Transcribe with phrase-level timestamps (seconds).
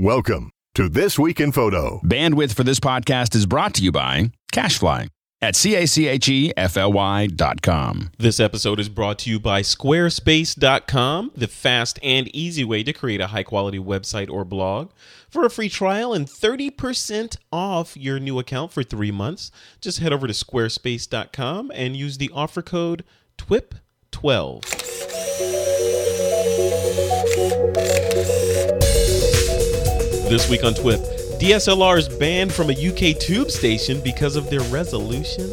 [0.00, 2.00] Welcome to This Week in Photo.
[2.04, 5.08] Bandwidth for this podcast is brought to you by CacheFly
[5.42, 8.10] at C-A-C-H-E-F-L-Y dot com.
[8.16, 13.20] This episode is brought to you by Squarespace.com, the fast and easy way to create
[13.20, 14.92] a high quality website or blog.
[15.28, 20.12] For a free trial and 30% off your new account for three months, just head
[20.12, 23.02] over to Squarespace.com and use the offer code
[23.36, 25.57] TWIP12.
[30.28, 31.00] This week on TWIP,
[31.40, 35.48] DSLR is banned from a UK tube station because of their resolution.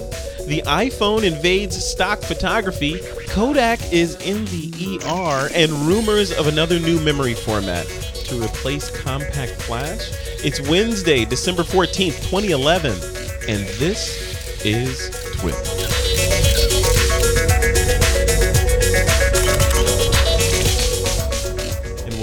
[0.48, 3.00] The iPhone invades stock photography.
[3.30, 7.86] Kodak is in the ER, and rumors of another new memory format
[8.26, 10.12] to replace compact flash.
[10.44, 12.92] It's Wednesday, December 14th, 2011,
[13.48, 16.05] and this is TWIP.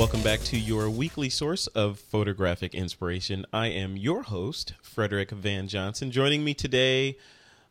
[0.03, 3.47] Welcome back to your weekly source of photographic inspiration.
[3.53, 6.11] I am your host, Frederick Van Johnson.
[6.11, 7.19] Joining me today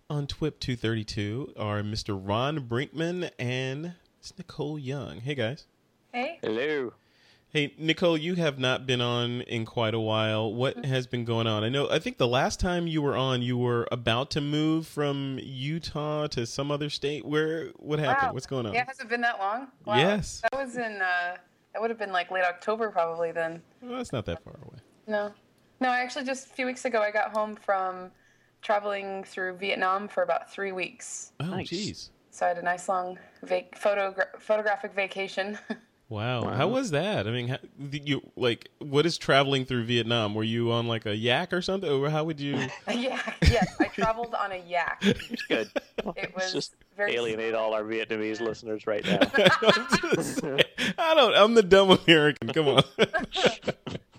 [0.09, 2.17] on TWIP 232 are Mr.
[2.17, 4.33] Ron Brinkman and Ms.
[4.38, 5.19] Nicole Young.
[5.19, 5.66] Hey, guys.
[6.14, 6.39] Hey.
[6.41, 6.94] Hello.
[7.50, 10.53] Hey, Nicole, you have not been on in quite a while.
[10.53, 11.66] What has been going on?
[11.66, 14.88] I know, I think the last time you were on, you were about to move
[14.88, 17.25] from Utah to some other state.
[17.25, 18.28] Where, what happened?
[18.28, 18.34] Wow.
[18.36, 18.73] What's going on?
[18.73, 19.67] Yeah, has it been that long?
[19.84, 19.97] Wow.
[19.97, 20.39] Yes.
[20.44, 21.36] That was in, uh,
[21.73, 23.61] that would have been like late October probably then.
[23.81, 24.80] Well, that's not that far away.
[25.08, 25.31] No.
[25.80, 28.11] No, I actually just a few weeks ago I got home from
[28.61, 31.31] traveling through Vietnam for about three weeks.
[31.39, 31.69] Oh, Nice.
[31.69, 32.09] jeez.
[32.30, 35.58] So I had a nice long vac- photogra- photographic vacation.
[36.12, 36.50] Wow.
[36.50, 37.26] How was that?
[37.26, 40.36] I mean, how, you like what is traveling through Vietnam?
[40.36, 42.58] Were you on like a yak or something, or how would you?
[42.94, 45.02] yeah, yes, I traveled on a yak.
[45.48, 45.70] Good.
[46.18, 49.20] It was just very alienate all our Vietnamese listeners right now.
[50.98, 51.34] I don't.
[51.34, 52.50] I'm the dumb American.
[52.50, 52.84] Come on.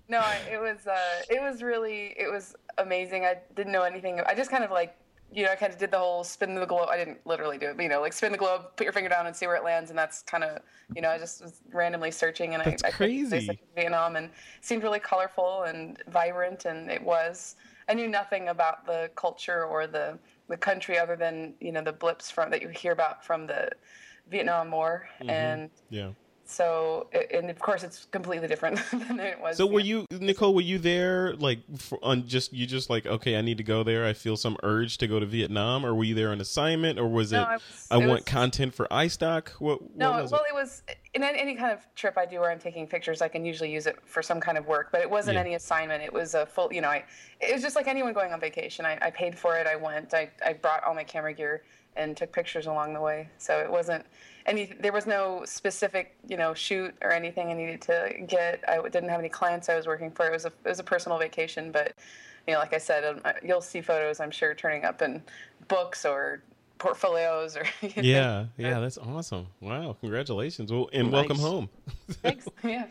[0.08, 3.24] No, it was uh, it was really it was amazing.
[3.24, 4.20] I didn't know anything.
[4.26, 4.94] I just kind of like
[5.34, 6.88] you know I kind of did the whole spin the globe.
[6.90, 9.08] I didn't literally do it, but you know like spin the globe, put your finger
[9.08, 10.60] down and see where it lands, and that's kind of
[10.94, 13.60] you know I just was randomly searching and That's I, I picked a place crazy.
[13.74, 17.56] Vietnam and it seemed really colorful and vibrant, and it was.
[17.88, 21.92] I knew nothing about the culture or the the country other than you know the
[21.92, 23.70] blips from that you hear about from the
[24.30, 25.30] Vietnam War, Mm-hmm.
[25.30, 26.10] and yeah.
[26.44, 29.56] So and of course it's completely different than it was.
[29.56, 30.54] So were you Nicole?
[30.54, 33.82] Were you there like for, on just you just like okay, I need to go
[33.82, 34.04] there.
[34.06, 37.08] I feel some urge to go to Vietnam, or were you there on assignment, or
[37.08, 37.36] was it?
[37.36, 39.48] No, I was- I it want was- content for iStock.
[39.58, 39.82] What?
[39.82, 40.50] what No, was well, it?
[40.50, 40.54] it?
[40.54, 40.82] was
[41.14, 43.22] in any any kind of trip I do where I'm taking pictures.
[43.22, 45.40] I can usually use it for some kind of work, but it wasn't Yeah.
[45.40, 46.02] any assignment.
[46.02, 47.04] It was a full, you know, I,
[47.40, 48.84] it was just like anyone going on vacation.
[48.84, 49.66] I, I paid for it.
[49.66, 50.14] I went.
[50.14, 51.62] I, I brought all my camera gear
[51.96, 53.28] and took pictures along the way.
[53.38, 54.04] So it wasn't
[54.46, 54.72] any.
[54.80, 58.64] There was no specific, you know, shoot or anything I needed to get.
[58.68, 60.26] I didn't have any clients I was working for.
[60.26, 61.94] It was a it was a personal vacation, but
[62.46, 64.20] you know, like I said, um, you'll see photos.
[64.20, 65.22] I'm sure turning up in
[65.68, 66.42] books or
[66.78, 69.46] portfolios or you know, Yeah, yeah, that's awesome.
[69.60, 70.72] Wow, congratulations.
[70.72, 71.68] Well, and welcome home.
[72.08, 72.48] Thanks.
[72.64, 72.86] Yeah.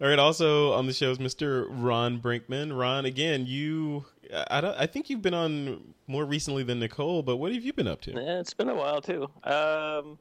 [0.00, 0.18] All right.
[0.18, 1.66] Also on the show is Mr.
[1.70, 2.76] Ron Brinkman.
[2.76, 4.04] Ron, again, you,
[4.50, 7.72] I, don't, I think you've been on more recently than Nicole, but what have you
[7.72, 8.12] been up to?
[8.12, 9.28] Yeah, it's been a while too.
[9.44, 10.18] Um,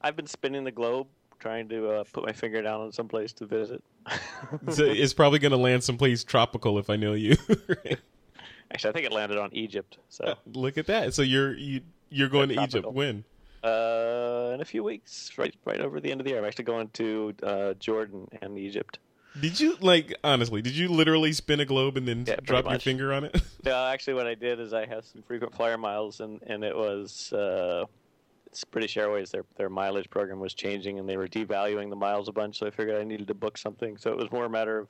[0.00, 1.06] I've been spinning the globe,
[1.38, 3.82] trying to uh, put my finger down on some place to visit.
[4.70, 7.36] So it's probably going to land someplace tropical if I know you.
[8.70, 9.98] Actually, I think it landed on Egypt.
[10.08, 11.14] So Look at that.
[11.14, 11.80] So you're you
[12.10, 13.24] you're going to Egypt when?
[13.64, 16.64] uh, in a few weeks, right, right over the end of the year, I'm actually
[16.64, 18.98] going to uh, Jordan and Egypt.
[19.40, 20.62] Did you like honestly?
[20.62, 23.40] Did you literally spin a globe and then Yeah, drop your finger on it?
[23.64, 26.76] No, actually, what I did is I have some frequent flyer miles, and and it
[26.76, 27.84] was uh,
[28.46, 29.32] it's British Airways.
[29.32, 32.60] Their their mileage program was changing, and they were devaluing the miles a bunch.
[32.60, 33.96] So I figured I needed to book something.
[33.96, 34.88] So it was more a matter of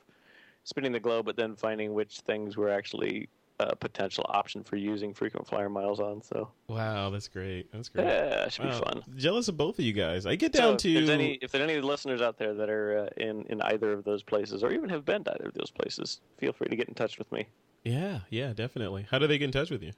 [0.63, 3.29] spinning the globe, but then finding which things were actually
[3.59, 6.21] a potential option for using frequent flyer miles on.
[6.21, 7.71] So wow, that's great.
[7.71, 8.05] That's great.
[8.05, 8.79] yeah, it should Wow.
[8.79, 9.03] be fun.
[9.15, 10.25] Jealous of both of you guys.
[10.27, 12.53] I get So down if to there's any if there are any listeners out there
[12.53, 15.47] that are uh, in in either of those places, or even have been to either
[15.47, 17.47] of those places, feel free to get in touch with me.
[17.83, 19.07] yeah, yeah, definitely.
[19.09, 19.91] How do they get in touch with you?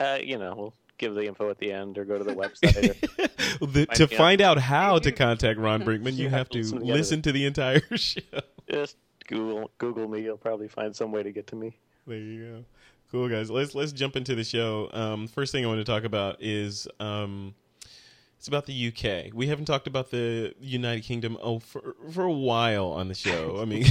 [0.00, 2.96] Uh, you know, we'll give the info at the end, or go to the website.
[3.60, 4.10] The- Find to out.
[4.12, 6.98] find out how to contact Ron Brinkman, you You have have to to listen together.
[6.98, 8.20] listen to the entire show.
[8.70, 8.96] just
[9.28, 10.22] Google Google me.
[10.22, 11.76] You'll probably find some way to get to me.
[12.06, 12.64] There you go.
[13.14, 13.48] Cool guys.
[13.48, 14.90] Let's let's jump into the show.
[14.92, 17.54] Um, first thing I want to talk about is um,
[18.36, 19.32] it's about the UK.
[19.32, 23.60] We haven't talked about the United Kingdom oh for for a while on the show.
[23.60, 23.86] I mean,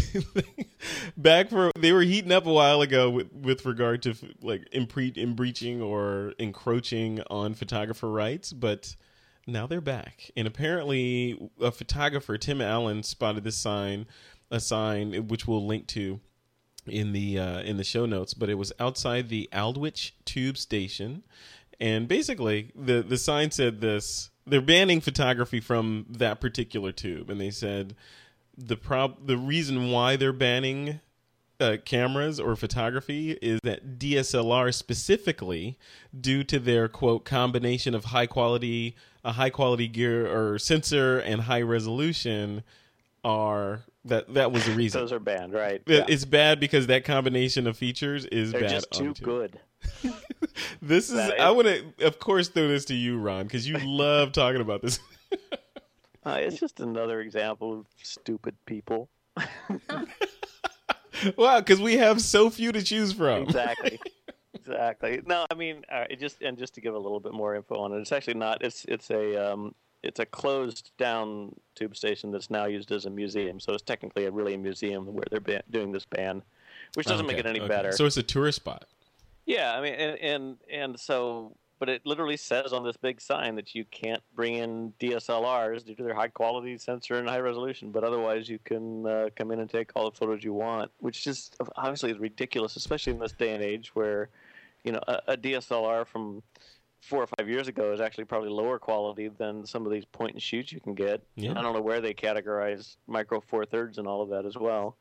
[1.18, 5.16] back for they were heating up a while ago with with regard to like impre-
[5.16, 8.94] in breaching or encroaching on photographer rights, but
[9.48, 10.32] now they're back.
[10.36, 14.06] And apparently, a photographer Tim Allen spotted this sign,
[14.52, 16.20] a sign which we'll link to
[16.88, 21.24] in the uh, in the show notes, but it was outside the Aldwych Tube Station,
[21.80, 27.40] and basically the the sign said this: they're banning photography from that particular tube, and
[27.40, 27.96] they said
[28.58, 31.00] the prob the reason why they're banning
[31.60, 35.78] uh, cameras or photography is that DSLR specifically,
[36.20, 41.42] due to their quote combination of high quality, a high quality gear or sensor and
[41.42, 42.64] high resolution,
[43.24, 45.02] are that that was the reason.
[45.02, 45.82] Those are banned, right?
[45.86, 46.06] Yeah.
[46.08, 48.70] It's bad because that combination of features is They're bad.
[48.70, 49.60] just too good.
[50.82, 51.18] this is.
[51.18, 54.82] I want to, of course, throw this to you, Ron, because you love talking about
[54.82, 55.00] this.
[56.26, 59.10] uh, it's just another example of stupid people.
[61.38, 63.44] wow, because we have so few to choose from.
[63.44, 64.00] Exactly.
[64.54, 65.22] exactly.
[65.26, 67.76] No, I mean, uh, it just and just to give a little bit more info
[67.78, 68.64] on it, it's actually not.
[68.64, 73.10] It's it's a um, it's a closed down tube station that's now used as a
[73.10, 73.60] museum.
[73.60, 76.44] So it's technically a really a museum where they're ban- doing this ban,
[76.96, 77.68] which doesn't Okay, make it any okay.
[77.68, 77.92] better.
[77.94, 78.86] So it's a tourist spot.
[79.46, 83.56] Yeah, I mean, and, and and so, but it literally says on this big sign
[83.56, 87.92] that you can't bring in DSLRs due to their high quality sensor and high resolution,
[87.92, 91.24] but otherwise you can uh, come in and take all the photos you want, which
[91.24, 94.30] just obviously is ridiculous, especially in this day and age where,
[94.86, 96.42] you know, a, a DSLR from
[97.04, 100.32] four or five years ago is actually probably lower quality than some of these point
[100.34, 101.22] and shoots you can get.
[101.36, 101.52] Yeah.
[101.52, 104.96] I don't know where they categorize micro four thirds and all of that as well.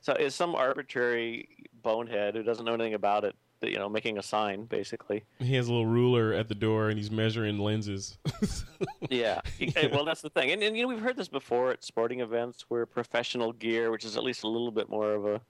[0.00, 1.48] So is some arbitrary
[1.82, 5.24] bonehead who doesn't know anything about it, you know, making a sign basically.
[5.40, 8.16] He has a little ruler at the door and he's measuring lenses.
[9.10, 9.40] Yeah.
[9.60, 12.20] Eh, Well, that's the thing, and, and you know we've heard this before at sporting
[12.20, 15.40] events where professional gear, which is at least a little bit more of a,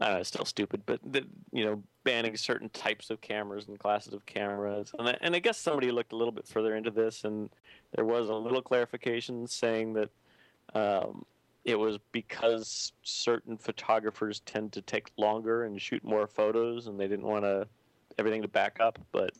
[0.00, 3.78] I know, it's still stupid, but the, you know, banning certain types of cameras and
[3.78, 6.90] classes of cameras, and I, and I guess somebody looked a little bit further into
[6.90, 7.50] this, and
[7.94, 10.10] there was a little clarification saying that.
[10.74, 11.24] Um,
[11.64, 17.06] it was because certain photographers tend to take longer and shoot more photos, and they
[17.06, 17.68] didn't want to
[18.18, 18.98] everything to back up.
[19.12, 19.32] But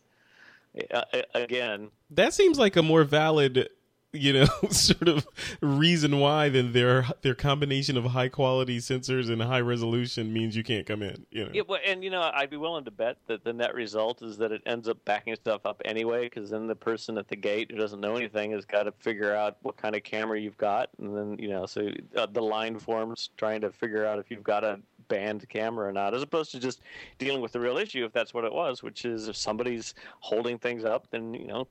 [0.92, 1.02] uh,
[1.34, 3.68] again, that seems like a more valid,
[4.12, 5.26] you know, sort of
[5.60, 10.64] reason why then their their combination of high quality sensors and high resolution means you
[10.64, 11.26] can't come in.
[11.30, 11.50] You know.
[11.52, 14.36] Yeah, well, and you know, I'd be willing to bet that the net result is
[14.38, 17.70] that it ends up backing stuff up anyway, because then the person at the gate
[17.70, 20.90] who doesn't know anything has got to figure out what kind of camera you've got,
[20.98, 24.44] and then you know, so uh, the line forms trying to figure out if you've
[24.44, 26.80] got a banned camera or not, as opposed to just
[27.18, 30.58] dealing with the real issue, if that's what it was, which is if somebody's holding
[30.58, 31.66] things up, then you know,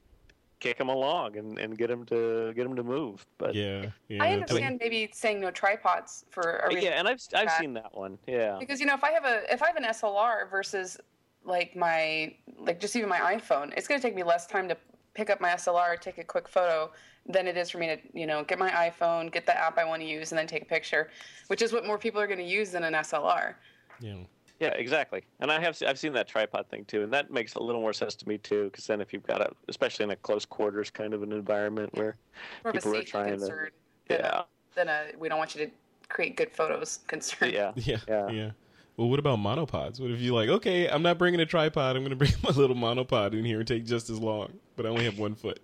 [0.60, 3.26] kick them along and, and get them to get them to move.
[3.38, 4.24] But yeah, yeah.
[4.24, 6.84] I understand maybe saying no tripods for a uh, reason.
[6.84, 7.60] yeah, and I've I've that.
[7.60, 8.18] seen that one.
[8.28, 8.58] Yeah.
[8.60, 10.98] because you know if I have a if I have an SLR versus
[11.46, 14.78] like my like just even my iPhone, it's going to take me less time to
[15.14, 16.92] pick up my SLR, take a quick photo
[17.26, 19.86] than it is for me to you know get my iPhone, get the app I
[19.86, 21.10] want to use, and then take a picture,
[21.48, 23.56] which is what more people are going to use than an SLR.
[24.00, 24.16] yeah.
[24.60, 25.24] Yeah, exactly.
[25.40, 27.94] And I have I've seen that tripod thing too, and that makes a little more
[27.94, 28.66] sense to me too.
[28.66, 31.94] Because then if you've got a, especially in a close quarters kind of an environment
[31.96, 32.18] where
[32.64, 33.70] More of a People are safety trying to- concern
[34.08, 34.44] than, yeah, a,
[34.76, 35.72] than a we don't want you to
[36.10, 37.52] create good photos concern.
[37.52, 38.30] yeah, Yeah, Yeah.
[38.30, 38.52] yeah.
[38.98, 40.02] Well, what about monopods?
[40.02, 41.96] What if you like, okay, I'm not bringing a tripod.
[41.96, 44.86] I'm going to bring my little monopod in here and take just as long, but
[44.86, 45.62] I only have one foot.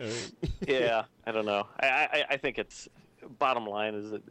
[0.00, 0.32] All right.
[0.66, 1.04] yeah.
[1.26, 1.66] I don't know.
[1.78, 2.88] I, I I think it's
[3.38, 4.22] bottom line is that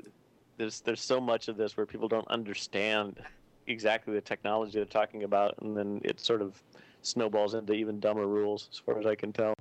[0.58, 3.22] there's there's so much of this where people don't understand
[3.70, 6.62] exactly the technology they're talking about, and then it sort of
[7.02, 9.54] snowballs into even dumber rules, as far as I can tell.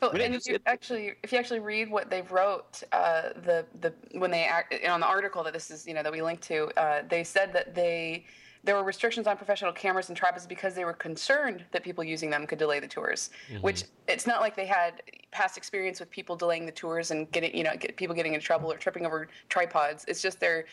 [0.00, 3.30] Well, I mean, and if you actually, if you actually read what they wrote, uh,
[3.44, 6.20] the the when they act on the article that this is, you know, that we
[6.20, 8.26] linked to, uh, they said that they
[8.64, 12.30] there were restrictions on professional cameras and tripods because they were concerned that people using
[12.30, 13.30] them could delay the tours.
[13.60, 17.54] Which it's not like they had past experience with people delaying the tours and getting,
[17.54, 20.06] you know, get people getting in trouble or tripping over tripods.
[20.08, 20.64] It's just they're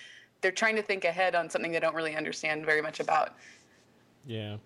[0.41, 3.35] they're trying to think ahead on something they don't really understand very much about.
[4.25, 4.57] Yeah.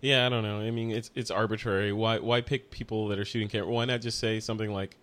[0.00, 0.60] Yeah, I don't know.
[0.60, 1.92] I mean, it's it's arbitrary.
[1.92, 3.68] Why why pick people that are shooting camera?
[3.68, 4.96] Why not just say something like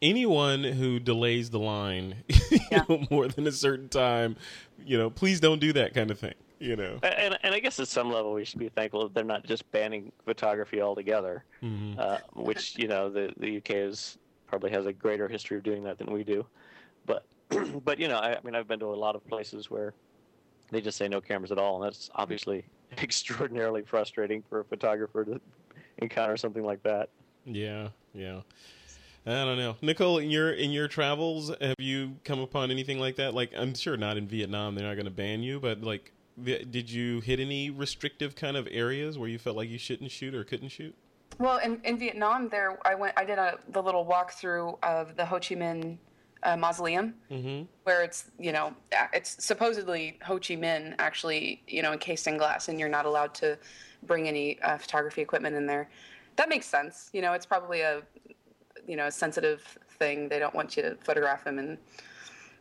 [0.00, 2.16] anyone who delays the line
[2.50, 2.84] you Yeah.
[2.88, 4.36] know, more than a certain time,
[4.84, 6.98] you know, please don't do that kind of thing, you know.
[7.04, 9.70] And, and I guess at some level we should be thankful that they're not just
[9.70, 11.96] banning photography altogether, Mhm.
[12.00, 15.84] uh, which you know the the UK is probably has a greater history of doing
[15.84, 16.44] that than we do.
[17.52, 19.94] But but you know I, I mean I've been to a lot of places where
[20.70, 22.64] they just say no cameras at all, and that's obviously
[23.02, 25.40] extraordinarily frustrating for a photographer to
[25.98, 27.10] encounter something like that.
[27.44, 28.40] Yeah, yeah.
[29.24, 30.18] I don't know, Nicole.
[30.18, 33.34] In your in your travels, have you come upon anything like that?
[33.34, 35.60] Like, I'm sure not in Vietnam; they're not going to ban you.
[35.60, 39.78] But like, did you hit any restrictive kind of areas where you felt like you
[39.78, 40.94] shouldn't shoot or couldn't shoot?
[41.38, 43.14] Well, in, in Vietnam, there I went.
[43.16, 45.98] I did a the little walkthrough of the Ho Chi Minh
[46.42, 47.64] uh, mausoleum Mm-hmm.
[47.84, 48.74] where it's you know
[49.12, 53.34] it's supposedly Ho Chi Minh actually you know encased in glass, and you're not allowed
[53.36, 53.58] to
[54.04, 55.88] bring any uh, photography equipment in there.
[56.36, 57.10] That makes sense.
[57.12, 58.02] You know, it's probably a
[58.86, 60.28] you know a sensitive thing.
[60.28, 61.78] They don't want you to photograph them, and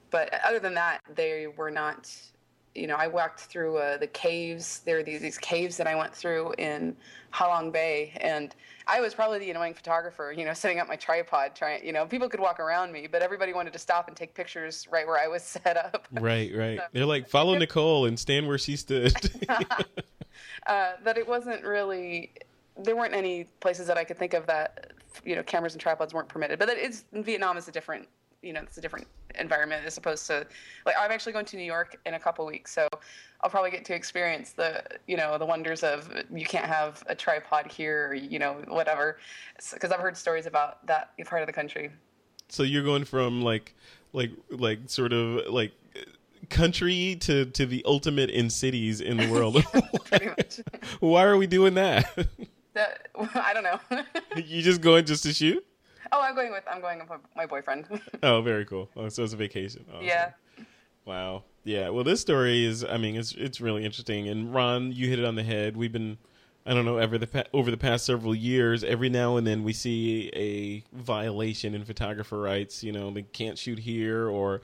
[0.09, 2.09] but other than that, they were not.
[2.75, 4.80] You know, I walked through uh, the caves.
[4.86, 6.96] There are these, these caves that I went through in
[7.34, 8.56] Halong Bay, and
[8.88, 10.34] I was probably the annoying photographer.
[10.36, 11.86] You know, setting up my tripod, trying.
[11.86, 14.88] You know, people could walk around me, but everybody wanted to stop and take pictures
[14.92, 16.08] right where I was set up.
[16.12, 16.80] Right, right.
[16.94, 19.13] They're like, follow Nicole and stand where she stood.
[19.50, 22.32] uh, that it wasn't really
[22.78, 24.94] there weren't any places that I could think of that
[25.25, 26.60] you know cameras and tripods weren't permitted.
[26.60, 28.08] But that is Vietnam is a different
[28.41, 29.07] you know it's a different
[29.39, 30.45] environment as opposed to
[30.86, 32.88] like I'm actually going to New York in a couple weeks, so
[33.41, 37.15] I'll probably get to experience the you know the wonders of you can't have a
[37.15, 39.17] tripod here or you know whatever
[39.74, 41.91] because I've heard stories about that part of the country.
[42.50, 43.75] so you're going from like,
[44.13, 45.71] like, like, sort of like
[46.50, 49.63] country to to the ultimate in cities in the world.
[50.05, 50.60] Pretty much.
[51.00, 52.05] Why are we doing that?
[52.74, 54.03] that, I don't know.
[54.36, 55.65] you just going just to shoot?
[56.12, 57.86] Oh, I'm going with I'm going with my boyfriend.
[58.24, 58.89] Oh, very cool.
[58.96, 59.86] Oh, so it's a vacation.
[59.91, 60.06] Awesome.
[60.06, 60.32] yeah.
[61.06, 61.44] Wow.
[61.63, 61.89] Yeah.
[61.89, 62.84] Well, this story is.
[62.84, 64.27] I mean, it's it's really interesting.
[64.27, 65.75] And Ron, you hit it on the head.
[65.75, 66.18] We've been,
[66.65, 69.63] I don't know, ever the pa- over the past several years, every now and then
[69.63, 72.84] we see a violation in photographer rights.
[72.84, 74.62] You know, they can't shoot here, or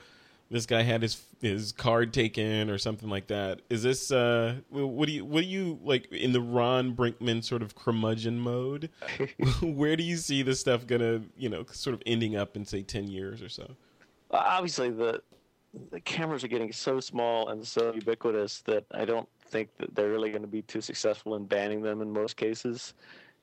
[0.49, 3.61] this guy had his his card taken, or something like that.
[3.69, 4.11] Is this?
[4.11, 8.39] uh What do you what do you like in the Ron Brinkman sort of curmudgeon
[8.39, 8.89] mode?
[9.61, 12.81] Where do you see this stuff gonna, you know, sort of ending up in say
[12.81, 13.75] ten years or so?
[14.31, 15.21] obviously the
[15.91, 20.09] the cameras are getting so small and so ubiquitous that I don't think that they're
[20.09, 22.93] really going to be too successful in banning them in most cases.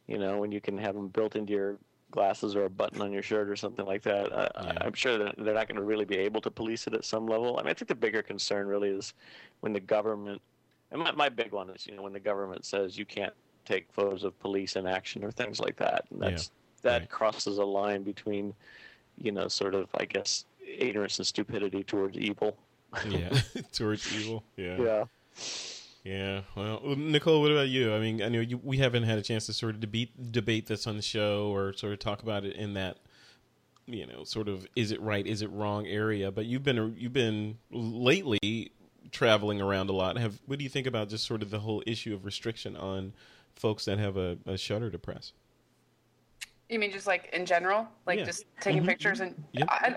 [0.06, 1.78] You know, when you can have them built into your
[2.14, 4.78] glasses or a button on your shirt or something like that, I, Yeah.
[4.83, 7.26] I'm sure that they're not going to really be able to police it at some
[7.26, 7.59] level.
[7.59, 9.14] I mean, I think the bigger concern really is
[9.61, 10.40] when the government,
[10.92, 13.92] and my, my big one is, you know, when the government says you can't take
[13.92, 16.04] photos of police in action or things like that.
[16.11, 16.30] And Yeah.
[16.30, 16.50] that's
[16.83, 17.11] that Right.
[17.11, 18.54] crosses a line between,
[19.18, 22.56] you know, sort of, I guess, ignorance and stupidity towards evil.
[23.09, 23.30] Yeah,
[23.73, 24.44] towards evil.
[24.56, 24.80] Yeah.
[24.80, 25.04] Yeah.
[26.04, 26.42] Yeah.
[26.54, 27.94] Well, Nicole, what about you?
[27.94, 30.66] I mean, I know you, we haven't had a chance to sort of debate debate
[30.66, 32.99] this on the show or sort of talk about it in that,
[33.87, 36.30] you know, sort of is it right, is it wrong area.
[36.30, 38.70] But you've been you've been lately
[39.12, 40.18] traveling around a lot.
[40.18, 43.14] Have what do you think about just sort of the whole issue of restriction on
[43.56, 45.32] folks that have a, a shutter to press?
[46.68, 48.25] You mean just like in general, like Yeah.
[48.26, 48.87] just taking Mhm.
[48.88, 49.42] pictures and?
[49.52, 49.68] Yep.
[49.70, 49.96] I,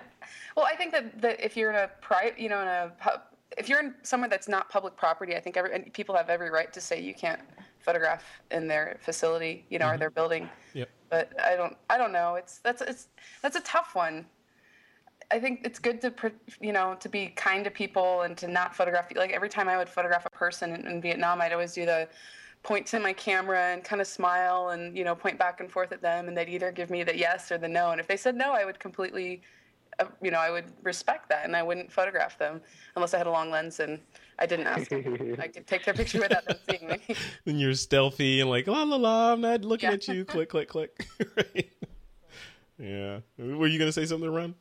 [0.55, 3.21] well, I think that, that if you're in a private, you know, in a pub,
[3.57, 6.49] if you're in somewhere that's not public property, I think every and people have every
[6.49, 7.41] right to say you can't
[7.79, 9.99] photograph in their facility, you know, or mm-hmm.
[9.99, 10.49] their building.
[10.73, 10.89] Yep.
[11.09, 12.35] But I don't, I don't know.
[12.35, 13.07] It's that's it's
[13.41, 14.25] that's a tough one.
[15.31, 16.13] I think it's good to,
[16.61, 19.11] you know, to be kind to people and to not photograph.
[19.15, 22.07] Like every time I would photograph a person in, in Vietnam, I'd always do the
[22.63, 25.91] point to my camera and kind of smile and you know point back and forth
[25.91, 27.91] at them, and they'd either give me the yes or the no.
[27.91, 29.41] And if they said no, I would completely,
[30.21, 32.61] you know, I would respect that and I wouldn't photograph them
[32.95, 33.99] unless I had a long lens and
[34.39, 35.35] I didn't ask them.
[35.39, 37.15] I could take their picture without them seeing me.
[37.45, 39.33] then you're stealthy and like la la la.
[39.33, 39.95] I'm not looking Yeah.
[39.95, 40.25] at you.
[40.25, 41.07] click click click.
[41.37, 41.69] right.
[42.77, 43.19] Yeah.
[43.37, 44.55] Were you gonna say something, Ron?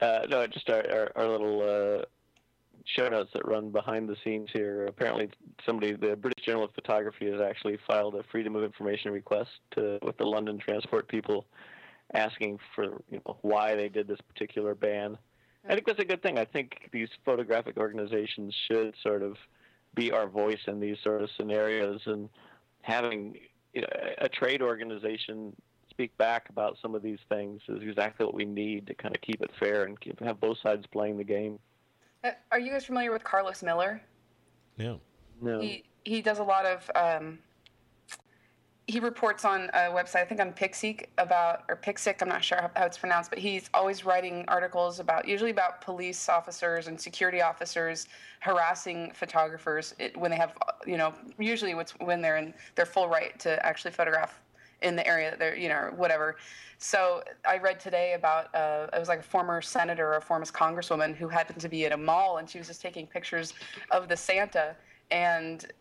[0.00, 2.04] Uh, no, just our, our, our little uh,
[2.84, 4.86] show notes that run behind the scenes here.
[4.86, 5.30] Apparently,
[5.64, 9.98] somebody, the British Journal of Photography, has actually filed a Freedom of Information request to,
[10.02, 11.46] with the London Transport people,
[12.12, 15.16] asking for you know why they did this particular ban.
[15.66, 16.38] I think that's a good thing.
[16.38, 19.36] I think these photographic organizations should sort of
[19.94, 22.28] be our voice in these sort of scenarios, and
[22.82, 23.38] having
[23.72, 25.54] you know, a trade organization
[25.90, 29.22] speak back about some of these things is exactly what we need to kind of
[29.22, 31.58] keep it fair and keep, have both sides playing the game.
[32.24, 34.02] Uh, Are you guys familiar with Carlos Miller?
[34.76, 35.00] No.
[35.40, 35.60] No.
[35.60, 37.38] He he does a lot of um,
[38.86, 42.60] he reports on a website I think on Pixiq about or Pixiq I'm not sure
[42.60, 47.00] how, how it's pronounced but he's always writing articles about usually about police officers and
[47.00, 48.08] security officers
[48.40, 50.54] harassing photographers when they have
[50.86, 54.40] you know usually what's when they're in their full right to actually photograph
[54.82, 56.36] in the area that they're you know whatever.
[56.78, 60.44] So i read today about uh, it was like a former senator or a former
[60.44, 63.54] congresswoman who happened to be at a mall and she was just taking pictures
[63.90, 64.76] of the santa
[65.10, 65.72] and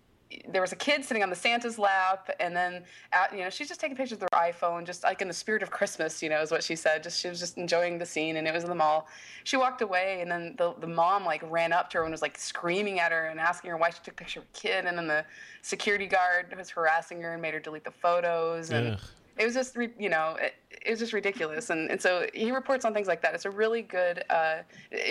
[0.48, 2.84] there was a kid sitting on the Santa's lap, and then
[3.32, 5.72] you know she's just taking pictures with her iPhone, just like in the spirit of
[5.72, 7.04] Christmas, you know, is what she said.
[7.04, 9.08] Just she was just enjoying the scene, and it was in the mall.
[9.44, 12.22] She walked away, and then the the mom like ran up to her and was
[12.22, 14.86] like screaming at her and asking her why she took a picture of a kid,
[14.86, 15.26] and then the
[15.62, 18.98] security guard was harassing her and made her delete the photos, and.
[19.38, 20.54] It was just you know it,
[20.86, 21.70] it, was just ridiculous.
[21.70, 23.34] And, and so he reports on things like that.
[23.34, 24.58] It's a really good uh,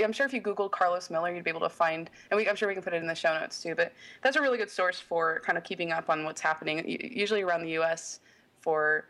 [0.02, 2.56] i'm sure if you googled carlos miller you'd be able to find and we, i'm
[2.56, 4.70] sure we can put it in the show notes too but that's a really good
[4.70, 8.20] source for kind of keeping up on what's happening usually around the us
[8.60, 9.06] for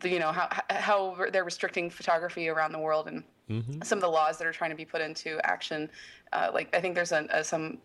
[0.00, 3.82] the, you know how how they're restricting photography around the world and mm-hmm.
[3.82, 5.88] some of the laws that are trying to be put into action.
[6.32, 7.78] Uh, like i think there's a, a, some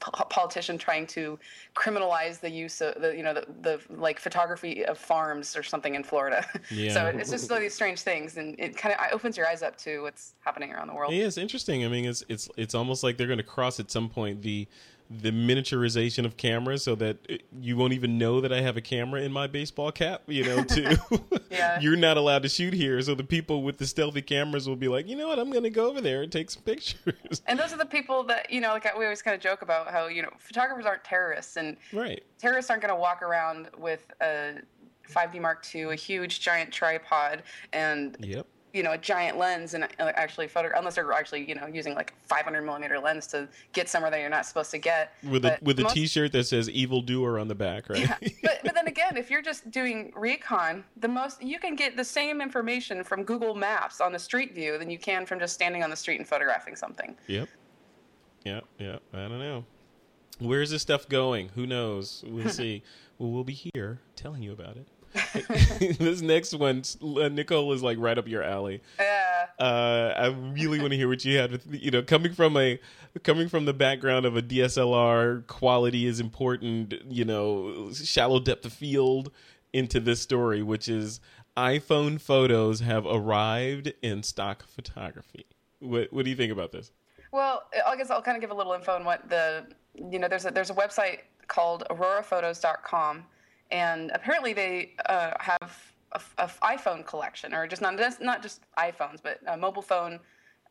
[0.00, 1.38] politician trying to
[1.74, 5.94] criminalize the use of the you know the, the like photography of farms or something
[5.94, 6.44] in Florida.
[6.70, 6.92] Yeah.
[6.92, 9.76] so it's just all these strange things, and it kind of opens your eyes up
[9.78, 11.12] to what's happening around the world.
[11.12, 11.84] Yeah, it's interesting.
[11.84, 14.66] I mean, it's it's it's almost like they're going to cross at some point the
[15.10, 17.16] the miniaturization of cameras so that
[17.60, 20.62] you won't even know that I have a camera in my baseball cap, you know,
[20.62, 20.96] too.
[21.50, 21.80] yeah.
[21.80, 23.00] You're not allowed to shoot here.
[23.00, 25.64] So the people with the stealthy cameras will be like, you know what, I'm going
[25.64, 27.42] to go over there and take some pictures.
[27.46, 29.90] And those are the people that, you know, like we always kind of joke about
[29.90, 32.22] how, you know, photographers aren't terrorists and right.
[32.38, 34.56] terrorists aren't going to walk around with a
[35.08, 39.84] 5D Mark II, a huge giant tripod and yep you know a giant lens and
[39.84, 43.88] uh, actually photo unless they're actually you know using like 500 millimeter lens to get
[43.88, 46.68] somewhere that you're not supposed to get with a with a most, t-shirt that says
[46.70, 48.00] evil doer on the back right?
[48.00, 48.16] Yeah.
[48.42, 52.04] but, but then again if you're just doing recon the most you can get the
[52.04, 55.82] same information from google maps on the street view than you can from just standing
[55.82, 57.16] on the street and photographing something.
[57.26, 57.48] Yep.
[58.44, 59.02] Yep yep.
[59.12, 59.64] I don't know.
[60.38, 61.50] Where's this stuff going?
[61.54, 62.24] Who knows?
[62.26, 62.82] We'll see.
[63.18, 64.86] Well we'll be here telling you about it
[65.78, 68.82] this next one, uh, Nicole, is like right up your alley.
[68.98, 69.46] Yeah.
[69.58, 72.78] Uh, I really want to hear what you had with you know coming from a
[73.22, 75.46] coming from the background of a DSLR.
[75.46, 76.94] Quality is important.
[77.08, 79.32] You know, shallow depth of field
[79.72, 81.20] into this story, which is
[81.56, 85.46] iPhone photos have arrived in stock photography.
[85.80, 86.92] What What do you think about this?
[87.32, 90.28] Well, I guess I'll kind of give a little info on what the you know
[90.28, 93.24] there's a there's a website called auroraphotos.com
[93.70, 99.18] and apparently they uh, have a, iPhone collection, or just not just, not just iPhones,
[99.22, 100.20] but a mobile phone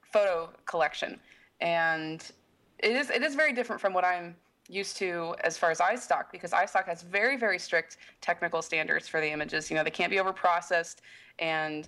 [0.01, 1.19] photo collection,
[1.61, 2.31] and
[2.79, 4.35] it is it is very different from what I'm
[4.69, 9.21] used to as far as iStock because iStock has very very strict technical standards for
[9.21, 9.69] the images.
[9.69, 11.01] You know they can't be over processed,
[11.39, 11.87] and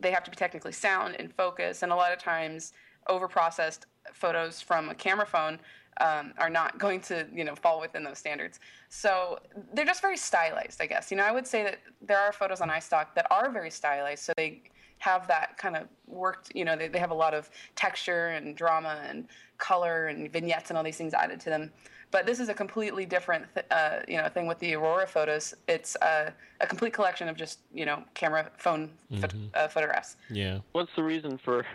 [0.00, 2.72] they have to be technically sound and focus, and a lot of times
[3.08, 5.58] over processed photos from a camera phone
[6.00, 8.60] um, are not going to you know fall within those standards.
[8.88, 9.38] So
[9.72, 11.10] they're just very stylized, I guess.
[11.10, 14.24] You know, I would say that there are photos on iStock that are very stylized,
[14.24, 14.62] so they
[14.98, 16.52] have that kind of worked.
[16.54, 19.26] You know, they, they have a lot of texture and drama and
[19.58, 21.72] color and vignettes and all these things added to them.
[22.10, 25.54] But this is a completely different, th- uh, you know, thing with the Aurora photos.
[25.66, 26.30] It's uh,
[26.60, 29.46] a complete collection of just, you know, camera phone mm-hmm.
[29.54, 30.16] uh, photographs.
[30.30, 30.60] Yeah.
[30.72, 31.66] What's the reason for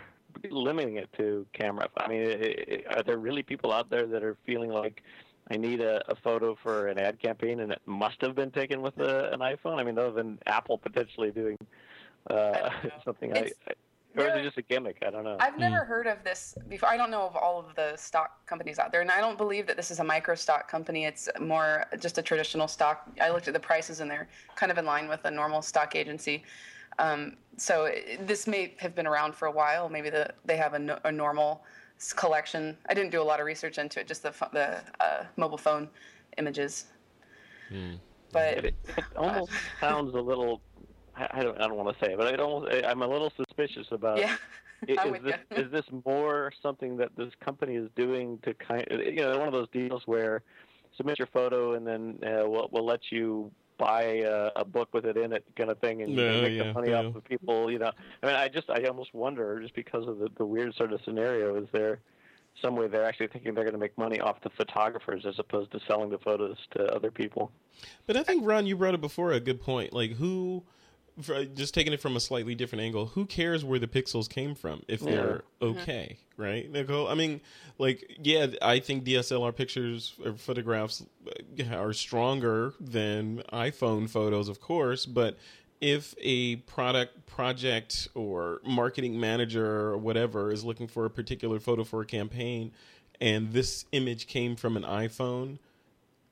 [0.50, 1.88] limiting it to camera.
[1.96, 5.02] I mean, are there really people out there that are feeling like
[5.50, 8.82] I need a, a photo for an ad campaign and it must have been taken
[8.82, 9.78] with a, an iPhone?
[9.78, 11.56] I mean, other than Apple potentially doing
[12.30, 12.70] uh,
[13.04, 13.72] something, I, I,
[14.16, 15.02] or is it just a gimmick?
[15.06, 15.36] I don't know.
[15.40, 15.86] I've never mm.
[15.86, 16.88] heard of this before.
[16.88, 19.66] I don't know of all of the stock companies out there, and I don't believe
[19.66, 21.06] that this is a micro stock company.
[21.06, 23.10] It's more just a traditional stock.
[23.20, 25.96] I looked at the prices, and they're kind of in line with a normal stock
[25.96, 26.44] agency.
[26.98, 29.88] Um, so it, this may have been around for a while.
[29.88, 31.64] Maybe the, they have a, no, a, normal
[32.16, 32.76] collection.
[32.88, 35.88] I didn't do a lot of research into it, just the the uh, mobile phone
[36.38, 36.86] images.
[37.68, 37.94] Hmm.
[38.32, 38.74] But it, it
[39.16, 40.60] almost uh, sounds a little.
[41.14, 41.60] I don't.
[41.60, 42.72] I don't want to say it, but it almost.
[42.84, 44.18] I'm a little suspicious about.
[44.18, 44.36] Yeah.
[44.88, 48.84] is, this, is this more something that this company is doing to kind?
[48.90, 50.42] Of, You know, one of those deals where
[50.96, 55.04] submit your photo and then uh, we'll, we'll let you buy a, a, book with
[55.04, 57.02] it in it kind of thing and no, make yeah, the money yeah.
[57.02, 57.90] off of people you know.
[58.22, 61.00] I mean i just i almost wonder just because of the, the weird sort of
[61.04, 62.00] scenario is there
[62.60, 65.72] some way they're actually thinking they're going to make money off the photographers as opposed
[65.72, 67.50] to selling the photos to other people?
[68.06, 69.92] But i think ron you brought it before a good point.
[69.92, 70.64] Like who
[71.54, 74.82] just taking it from a slightly different angle, who cares where the pixels came from
[74.88, 75.68] if they're yeah.
[75.68, 75.78] Mm-hmm.
[75.80, 77.08] okay, right, Nicole?
[77.08, 77.40] I mean,
[77.78, 81.04] like, yeah, I think DSLR pictures or photographs
[81.60, 85.38] uh, are stronger than iPhone photos, of course, but
[85.82, 91.82] if a product project or marketing manager or whatever is looking for a particular photo
[91.82, 92.70] for a campaign
[93.20, 95.58] and this image came from an iPhone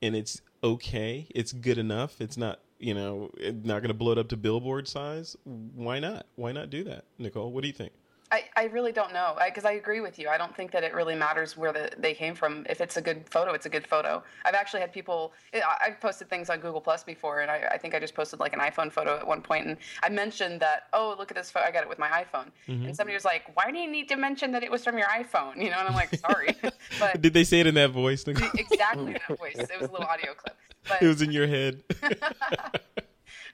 [0.01, 4.17] and it's okay, it's good enough, it's not you know, not going to blow it
[4.17, 6.25] up to billboard size, why not?
[6.35, 7.51] Why not do that, Nicole?
[7.51, 7.91] What do you think?
[8.31, 10.29] I, I really don't know because I, I, agree with you.
[10.29, 12.65] I don't think that it really matters where the, they came from.
[12.69, 14.23] If it's a good photo, it's a good photo.
[14.45, 15.33] I've actually had people.
[15.53, 18.53] I've posted things on Google Plus before, and I, I, think I just posted like
[18.53, 20.87] an iPhone photo at one point, and I mentioned that.
[20.93, 21.65] Oh, look at this photo!
[21.65, 22.47] I got it with my iPhone.
[22.67, 22.85] Mm-hmm.
[22.85, 25.07] And somebody was like, "Why do you need to mention that it was from your
[25.07, 26.55] iPhone?" You know, and I'm like, "Sorry."
[26.99, 28.23] but did they say it in that voice?
[28.27, 29.55] Exactly that voice.
[29.55, 30.57] It was a little audio clip.
[30.89, 31.83] But, it was in your head.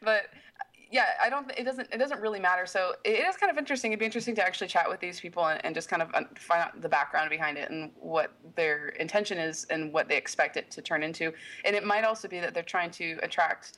[0.01, 0.27] but
[0.91, 1.51] yeah, I don't.
[1.57, 1.89] It doesn't.
[1.91, 2.65] It doesn't really matter.
[2.65, 3.91] So it is kind of interesting.
[3.91, 6.61] It'd be interesting to actually chat with these people and, and just kind of find
[6.61, 10.71] out the background behind it and what their intention is and what they expect it
[10.71, 11.33] to turn into.
[11.65, 13.77] And it might also be that they're trying to attract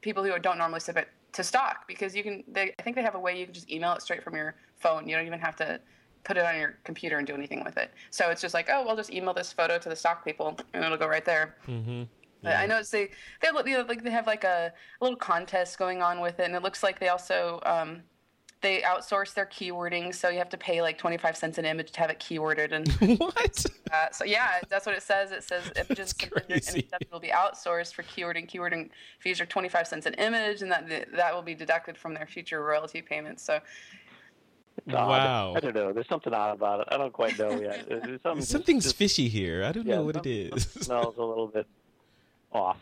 [0.00, 2.44] people who don't normally submit to stock because you can.
[2.48, 4.54] They, I think they have a way you can just email it straight from your
[4.76, 5.08] phone.
[5.08, 5.80] You don't even have to
[6.26, 7.92] put it on your computer and do anything with it.
[8.10, 10.84] So it's just like, oh, I'll just email this photo to the stock people and
[10.84, 11.54] it'll go right there.
[11.68, 12.02] Mm-hmm.
[12.46, 12.60] Yeah.
[12.60, 16.02] I noticed they they you know, like they have like a, a, little contest going
[16.02, 18.02] on with it, and it looks like they also um,
[18.62, 21.92] they outsource their keywording, so you have to pay like twenty five cents an image
[21.92, 22.72] to have it keyworded.
[22.72, 23.66] And what?
[23.92, 25.32] Uh, so yeah, that's what it says.
[25.32, 28.50] It says images and will be outsourced for keywording.
[28.50, 32.14] Keywording fees are twenty five cents an image, and that that will be deducted from
[32.14, 33.42] their future royalty payments.
[33.42, 33.60] So
[34.86, 35.54] Wow.
[35.56, 35.92] I don't know.
[35.92, 36.88] There's something odd about it.
[36.90, 37.86] I don't quite know yet.
[38.22, 39.64] Something Something's just, fishy here.
[39.64, 40.64] I don't yeah, know what it is.
[40.80, 41.66] smells a little bit
[42.52, 42.78] off.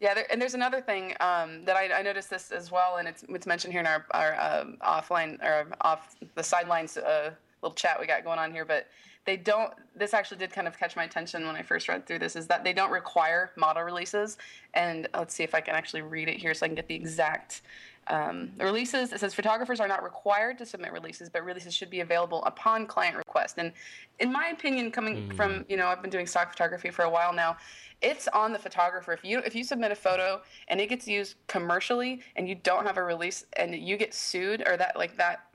[0.00, 3.08] Yeah, there, and there's another thing um, that I, I, noticed this as well, and
[3.08, 7.74] it's it's mentioned here in our our um, offline or off the sidelines uh, little
[7.74, 8.64] chat we got going on here.
[8.64, 8.86] But
[9.24, 9.72] they don't.
[9.96, 12.36] This actually did kind of catch my attention when I first read through this.
[12.36, 14.38] Is that they don't require model releases,
[14.74, 16.94] and let's see if I can actually read it here so I can get the
[16.94, 17.62] exact
[18.10, 19.12] um, releases.
[19.12, 22.86] It says photographers are not required to submit releases, but releases should be available upon
[22.86, 23.56] client request.
[23.58, 23.72] And
[24.18, 25.36] in my opinion, coming mm.
[25.36, 27.56] from you know I've been doing stock photography for a while now,
[28.00, 29.12] it's on the photographer.
[29.12, 32.86] If you if you submit a photo and it gets used commercially and you don't
[32.86, 35.47] have a release and you get sued or that like that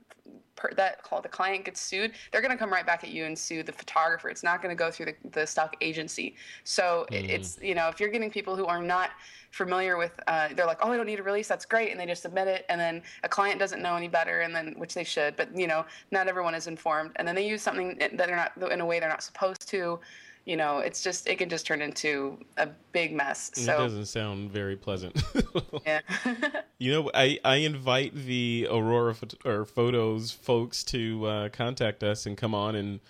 [0.56, 3.38] per, that the client gets sued, they're going to come right back at you and
[3.38, 4.28] sue the photographer.
[4.28, 6.36] It's not going to go through the, the stock agency.
[6.64, 7.28] So mm.
[7.28, 9.10] it's you know if you're getting people who are not
[9.50, 12.06] familiar with, uh, they're like, oh, I don't need a release, that's great, and they
[12.06, 15.04] just submit it, and then a client doesn't know any better, and then which they
[15.04, 18.36] should, but you know not everyone is informed, and then they use something that they're
[18.36, 20.00] not in a way they're not supposed to
[20.44, 23.50] you know, it's just it can just turn into a big mess.
[23.54, 25.22] So it doesn't sound very pleasant.
[25.86, 26.00] yeah.
[26.78, 32.36] you know, I I invite the Aurora or Photos folks to uh, contact us and
[32.36, 33.00] come on and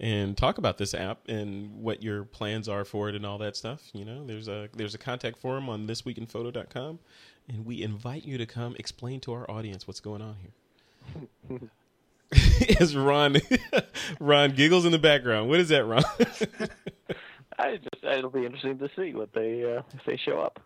[0.00, 3.56] and talk about this app and what your plans are for it and all that
[3.56, 3.90] stuff.
[3.92, 6.98] You know, there's a there's a contact form on thisweekinphoto.com,
[7.48, 11.60] and we invite you to come explain to our audience what's going on here.
[12.80, 13.36] as Ron
[14.20, 15.48] Ron giggles in the background.
[15.48, 16.04] What is that, Ron?
[17.58, 20.60] I just it'll be interesting to see what they uh, if they show up.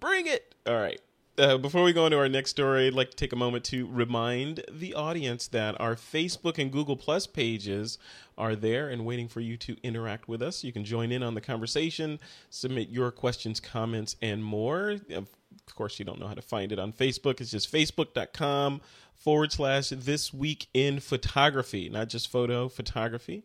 [0.00, 0.54] Bring it.
[0.66, 1.00] All right.
[1.36, 3.62] Uh, before we go on to our next story, I'd like to take a moment
[3.66, 7.96] to remind the audience that our Facebook and Google Plus pages
[8.36, 10.64] are there and waiting for you to interact with us.
[10.64, 12.18] You can join in on the conversation,
[12.50, 14.96] submit your questions, comments, and more.
[15.14, 15.28] Of
[15.76, 17.40] course, you don't know how to find it on Facebook.
[17.40, 18.80] It's just facebook.com
[19.18, 23.44] forward slash this week in photography, not just photo, photography.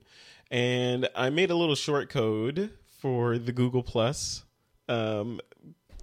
[0.51, 4.43] And I made a little short code for the Google Plus
[4.87, 5.41] um,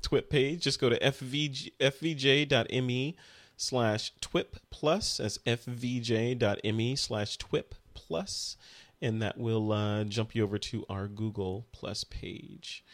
[0.02, 0.62] TWIP page.
[0.62, 3.16] Just go to fvj, fvj.me
[3.56, 5.18] slash TWIP plus.
[5.18, 8.56] That's fvj.me slash TWIP plus.
[9.02, 12.85] And that will uh, jump you over to our Google Plus page.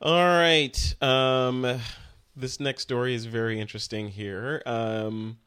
[0.00, 1.02] All right.
[1.02, 1.80] Um,
[2.36, 4.62] this next story is very interesting here.
[4.66, 5.38] Um,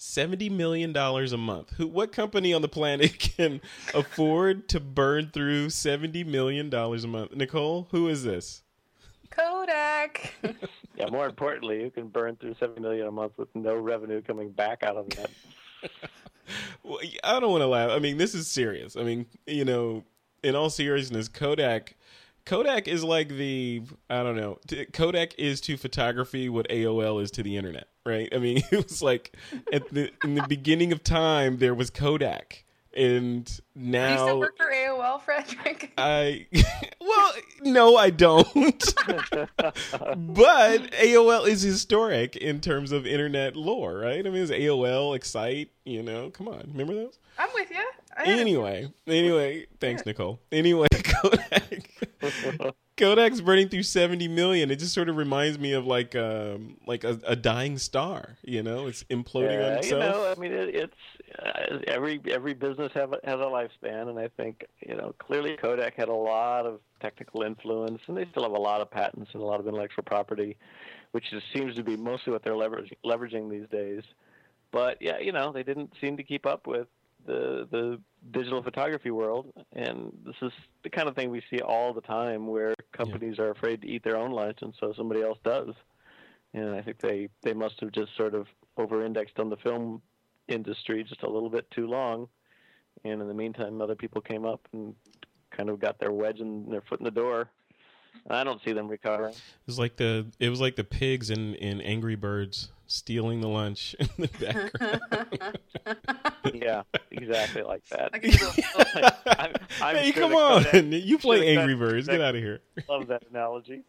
[0.00, 1.74] seventy million dollars a month.
[1.76, 1.86] Who?
[1.86, 3.60] What company on the planet can
[3.94, 7.36] afford to burn through seventy million dollars a month?
[7.36, 8.62] Nicole, who is this?
[9.30, 10.34] Kodak.
[10.96, 11.08] yeah.
[11.10, 14.82] More importantly, who can burn through seventy million a month with no revenue coming back
[14.82, 15.30] out of that?
[16.82, 17.90] well, I don't want to laugh.
[17.90, 18.96] I mean, this is serious.
[18.96, 20.04] I mean, you know,
[20.42, 21.94] in all seriousness, Kodak
[22.46, 24.58] Kodak is like the I don't know.
[24.92, 28.28] Kodak is to photography what AOL is to the internet, right?
[28.32, 29.36] I mean, it was like
[29.72, 34.40] at the in the beginning of time there was Kodak, and now Do you still
[34.40, 35.92] work for AOL, Frederick.
[35.98, 36.46] I
[37.00, 37.32] well,
[37.62, 38.94] no, I don't.
[39.56, 44.26] but AOL is historic in terms of internet lore, right?
[44.26, 45.70] I mean, it's AOL, Excite.
[45.84, 47.18] You know, come on, remember those?
[47.38, 47.90] I'm with you.
[48.22, 50.40] Anyway, anyway, thanks, Nicole.
[50.52, 51.90] Anyway, Kodak.
[53.00, 54.70] Kodak's burning through seventy million.
[54.70, 58.36] It just sort of reminds me of like um, like a, a dying star.
[58.42, 60.04] You know, it's imploding yeah, on itself.
[60.04, 60.94] You know, I mean, it, it's
[61.38, 65.56] uh, every every business have a, has a lifespan, and I think you know clearly
[65.56, 69.30] Kodak had a lot of technical influence, and they still have a lot of patents
[69.32, 70.56] and a lot of intellectual property,
[71.12, 74.02] which just seems to be mostly what they're leveraging, leveraging these days.
[74.72, 76.86] But yeah, you know, they didn't seem to keep up with
[77.26, 80.52] the the digital photography world, and this is
[80.82, 83.44] the kind of thing we see all the time, where companies yeah.
[83.44, 85.74] are afraid to eat their own lunch, and so somebody else does.
[86.52, 90.02] And I think they they must have just sort of over-indexed on the film
[90.48, 92.28] industry just a little bit too long,
[93.04, 94.94] and in the meantime, other people came up and
[95.50, 97.50] kind of got their wedge and their foot in the door.
[98.26, 99.32] And I don't see them recovering.
[99.32, 103.48] It was like the it was like the pigs in in Angry Birds stealing the
[103.48, 105.58] lunch in the background.
[106.54, 108.10] yeah, exactly like that.
[108.12, 110.64] I can do a- I'm, I'm hey, sure come on!
[110.64, 112.06] Kodak You play should've Angry done Birds.
[112.08, 112.60] Get out of here.
[112.88, 113.82] Love that analogy.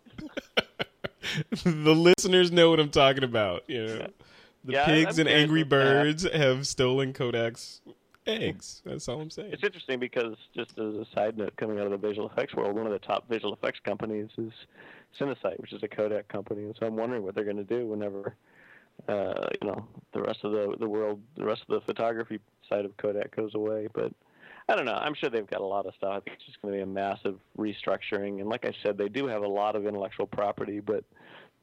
[1.63, 3.63] the listeners know what I'm talking about.
[3.67, 4.07] You know,
[4.63, 6.03] the Yeah, pigs and Angry about that.
[6.03, 7.81] Birds have stolen Kodak's
[8.27, 8.81] eggs.
[8.85, 9.51] That's all I'm saying.
[9.53, 12.75] It's interesting because, just as a side note, coming out of the visual effects world,
[12.75, 14.51] one of the top visual effects companies is
[15.19, 17.87] Cinesite, which is a Kodak company, and so I'm wondering what they're going to do
[17.87, 18.35] whenever,
[19.07, 22.85] uh, you know, the rest of the the world, the rest of the photography side
[22.85, 23.87] of Kodak goes away.
[23.93, 24.13] But
[24.69, 24.93] I don't know.
[24.93, 26.11] I'm sure they've got a lot of stuff.
[26.11, 29.09] I think it's just going to be a massive restructuring, and like I said, they
[29.09, 31.03] do have a lot of intellectual property, but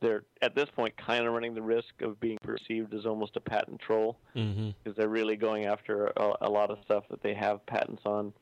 [0.01, 3.41] they're at this point kind of running the risk of being perceived as almost a
[3.41, 4.71] patent troll Mm-hmm.
[4.83, 8.33] because they're really going after a, a lot of stuff that they have patents on,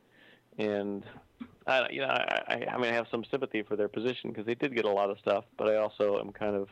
[0.59, 1.05] and
[1.67, 4.45] I, you know, I, I, I mean, I have some sympathy for their position because
[4.47, 6.69] they did get a lot of stuff, but I also am kind of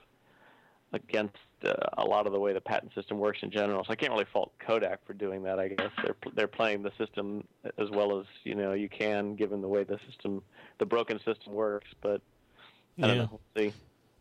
[0.93, 3.83] against uh, a lot of the way the patent system works in general.
[3.85, 5.59] So I can't really fault Kodak for doing that.
[5.59, 7.45] I guess they're they're playing the system
[7.79, 10.43] as well as you know you can, given the way the system,
[10.79, 11.89] the broken system works.
[12.01, 12.21] But
[13.03, 13.23] I don't Yeah.
[13.25, 13.41] know.
[13.57, 13.73] We'll see.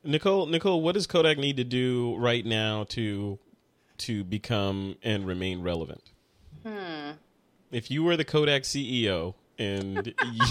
[0.03, 3.39] Nicole, Nicole, what does Kodak need to do right now to
[3.99, 6.01] to become and remain relevant?
[6.65, 7.11] Hmm.
[7.71, 10.45] If you were the Kodak CEO and you,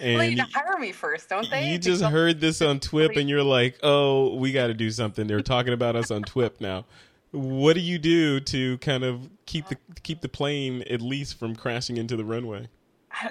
[0.00, 1.70] Well, and you hire me first, don't they?
[1.70, 5.26] you just heard this on TWIP and you're like, "Oh, we got to do something."
[5.26, 6.84] They're talking about us on TWIP now.
[7.30, 11.54] What do you do to kind of keep the keep the plane at least from
[11.54, 12.68] crashing into the runway?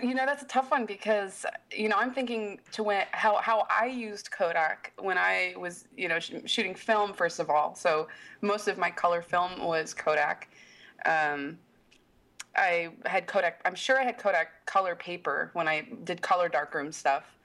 [0.01, 3.67] You know, that's a tough one because you know I'm thinking to when how how
[3.69, 7.75] I used Kodak when I was you know sh- shooting film first of all.
[7.75, 8.07] So
[8.41, 10.49] most of my color film was Kodak.
[11.05, 11.57] Um,
[12.55, 13.61] I had Kodak.
[13.65, 17.37] I'm sure I had Kodak color paper when I did color darkroom stuff,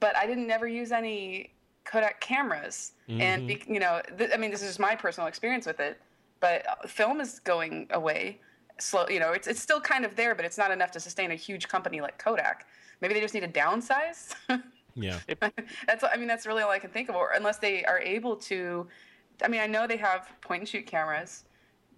[0.00, 2.92] but I didn't never use any Kodak cameras.
[3.20, 6.00] And you know, th- I mean, this is my personal experience with it.
[6.40, 8.40] But film is going away
[8.78, 9.06] slow.
[9.08, 11.34] You know, it's it's still kind of there, but it's not enough to sustain a
[11.34, 12.66] huge company like Kodak.
[13.00, 14.34] Maybe they just need to downsize.
[14.96, 15.18] Yeah.
[15.88, 17.16] that's I mean that's really all I can think of.
[17.16, 18.86] Or unless they are able to,
[19.42, 21.46] I mean I know they have point and shoot cameras,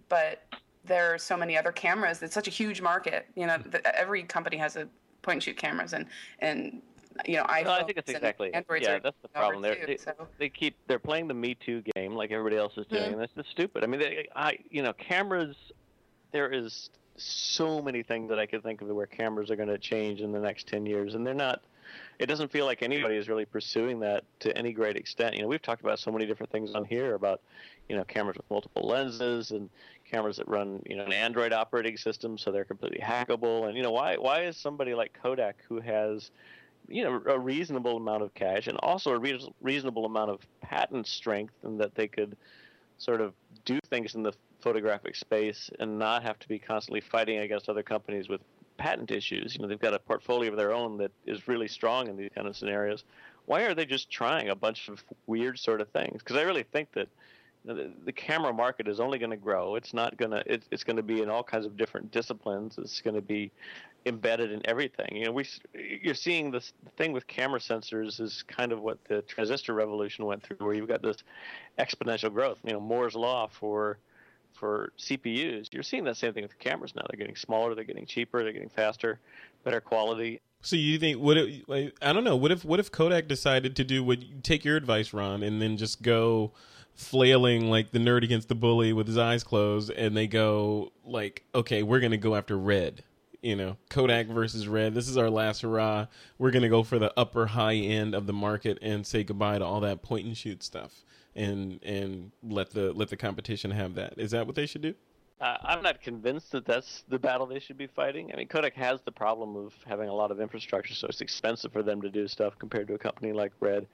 [0.09, 0.45] but
[0.83, 2.23] there are so many other cameras.
[2.23, 3.27] It's such a huge market.
[3.35, 4.89] You know, that every company has a
[5.21, 6.07] point and shoot cameras, and
[6.39, 6.81] and
[7.27, 8.55] you know iPhones No, I think that's and exactly.
[8.55, 9.61] Androids yeah, that's the problem.
[9.61, 10.13] They're, too, they so.
[10.39, 13.13] they keep they're playing the Me Too game like everybody else is doing, Mhm.
[13.13, 13.85] and that's just stupid.
[13.85, 15.55] I mean, they, I you know, cameras.
[16.37, 19.79] There is so many things that I could think of where cameras are going to
[19.79, 21.63] change in the next ten years, and they're not.
[22.19, 25.35] It doesn't feel like anybody is really pursuing that to any great extent.
[25.35, 27.41] You know, we've talked about so many different things on here about,
[27.89, 29.71] you know, cameras with multiple lenses and
[30.05, 33.67] cameras that run, you know, an Android operating system, so they're completely hackable.
[33.67, 36.31] And you know, why why is somebody like Kodak who has
[36.87, 41.07] you know a reasonable amount of cash and also a reas reasonable amount of patent
[41.07, 42.37] strength and that they could
[42.99, 43.33] sort of
[43.65, 47.83] do things in the photographic space and not have to be constantly fighting against other
[47.83, 48.41] companies with
[48.77, 49.55] patent issues.
[49.55, 52.31] You know they've got a portfolio of their own that is really strong in these
[52.35, 53.05] kind of scenarios.
[53.47, 56.23] Why are they just trying a bunch of weird sort of things?
[56.23, 57.09] Because i really think that
[57.65, 59.77] you know, the, the camera market is only going to grow.
[59.77, 62.77] It's not going to it's, it's going to be in all kinds of different disciplines.
[62.79, 63.51] It's going to be
[64.05, 65.09] embedded in everything.
[65.17, 69.23] You know, we you're seeing this thing with camera sensors is kind of what the
[69.23, 71.19] transistor revolution went through, where you've got this
[71.79, 72.59] exponential growth.
[72.65, 73.99] You know, Moore's law for
[74.59, 75.73] for CPUs.
[75.73, 77.03] You're seeing that same thing with cameras now.
[77.09, 79.21] They're getting smaller, they're getting cheaper, they're getting faster,
[79.65, 80.41] better quality.
[80.63, 81.37] So you think what?
[81.37, 82.37] If, I don't know.
[82.37, 84.43] What if what if Kodak decided to do what?
[84.43, 86.53] Take your advice, Ron, and then just go
[86.95, 91.45] flailing like the nerd against the bully with his eyes closed, and they go like,
[91.55, 93.05] okay, we're gonna go after Red.
[93.43, 94.95] You know, Kodak versus Red.
[94.95, 96.07] This is our last hurrah.
[96.39, 99.65] We're gonna go for the upper high end of the market and say goodbye to
[99.65, 101.05] all that point and shoot stuff,
[101.37, 104.15] and and let the let the competition have that.
[104.17, 104.95] Is that what they should do?
[105.39, 108.33] Uh, I'm not convinced that that's the battle they should be fighting.
[108.33, 111.73] I mean, Kodak has the problem of having a lot of infrastructure, so it's expensive
[111.73, 113.87] for them to do stuff compared to a company like Red.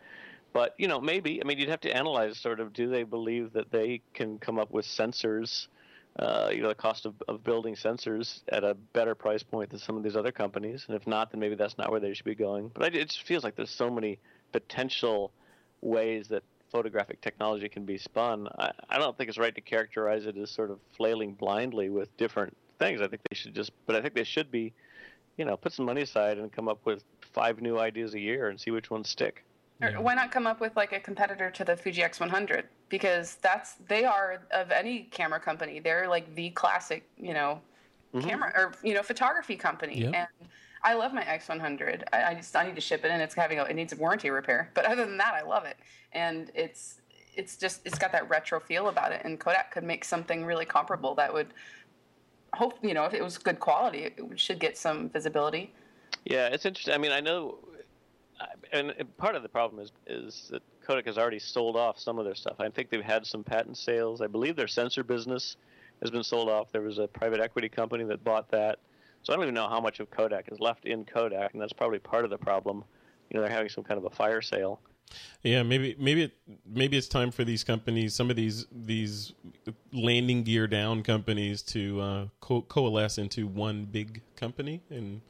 [0.53, 3.53] But you know, maybe I mean, you'd have to analyze sort of do they believe
[3.55, 5.67] that they can come up with sensors,
[6.17, 9.81] uh, you know, the cost of, of building sensors at a better price point than
[9.81, 12.25] some of these other companies, and if not, then maybe that's not where they should
[12.25, 12.71] be going.
[12.73, 14.21] But I, it just feels like there's so many
[14.53, 15.33] potential
[15.81, 18.49] ways that photographic technology can be spun.
[18.59, 22.15] I, I don't think it's right to characterize it as sort of flailing blindly with
[22.17, 23.01] different things.
[23.01, 24.73] I think they should just, but I think they should be,
[25.37, 28.49] you know, put some money aside and come up with five new ideas a year
[28.49, 29.45] and see which ones stick.
[29.81, 29.99] Yeah.
[29.99, 32.65] why not come up with like a competitor to the Fuji X100?
[32.89, 35.81] Because that's they are of any camera company.
[35.81, 37.61] They're like the classic, you know,
[38.15, 38.29] Mm-hmm.
[38.29, 40.01] camera or you know photography company.
[40.03, 40.15] Yep.
[40.15, 40.49] And
[40.85, 42.05] I love my X100.
[42.13, 43.97] I, I just I need to ship it, and it's having a, it needs a
[43.97, 44.71] warranty repair.
[44.75, 45.77] But other than that, I love it,
[46.13, 47.01] and it's
[47.35, 49.23] it's just it's got that retro feel about it.
[49.25, 51.49] And Kodak could make something really comparable that would
[52.55, 55.73] hope you know if it was good quality, it should get some visibility.
[56.25, 56.95] Yeah, it's interesting.
[56.95, 57.59] I mean, I know,
[58.73, 62.25] and part of the problem is is that Kodak has already sold off some of
[62.25, 62.57] their stuff.
[62.59, 64.21] I think they've had some patent sales.
[64.21, 65.57] I believe their sensor business
[66.01, 66.73] has been sold off.
[66.73, 68.81] There was a private equity company that bought that.
[69.23, 71.73] So I don't even know how much of Kodak is left in Kodak, and that's
[71.73, 72.85] probably part of the problem.
[73.31, 74.81] You know, they're having some kind of a fire sale.
[75.43, 76.33] Yeah, maybe maybe it,
[76.67, 79.33] maybe it's time for these companies, some of these these
[79.93, 85.21] landing gear down companies, to uh, co- coalesce into one big company and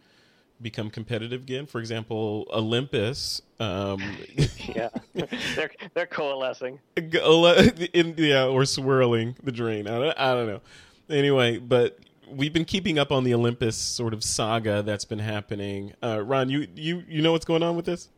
[0.61, 1.67] become competitive again.
[1.67, 3.43] For example, Olympus.
[3.59, 4.01] Um,
[4.75, 4.91] yeah,
[5.57, 6.79] they're they're coalescing.
[6.97, 9.89] In, yeah, or swirling the drain.
[9.89, 10.61] I don't, I don't know.
[11.11, 11.99] Anyway, but
[12.37, 15.93] we've been keeping up on the Olympus sort of saga that's been happening.
[16.03, 18.09] Uh, Ron, you you you know what's going on with this?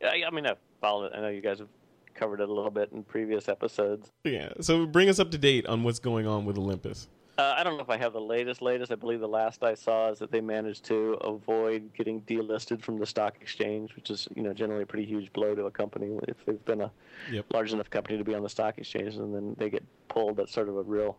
[0.00, 1.12] Yeah, I mean I've followed it.
[1.14, 1.68] I know you guys have
[2.14, 4.10] covered it a little bit in previous episodes.
[4.24, 7.08] Yeah, so bring us up to date on what's going on with Olympus.
[7.38, 8.92] Uh, I don't know if I have the latest latest.
[8.92, 12.98] I believe the last I saw is that they managed to avoid getting delisted from
[12.98, 16.18] the stock exchange, which is you know generally a pretty huge blow to a company
[16.28, 16.90] if they've been a
[17.32, 17.46] yep.
[17.54, 20.36] large enough company to be on the stock exchange, and then they get pulled.
[20.36, 21.16] That's sort of a real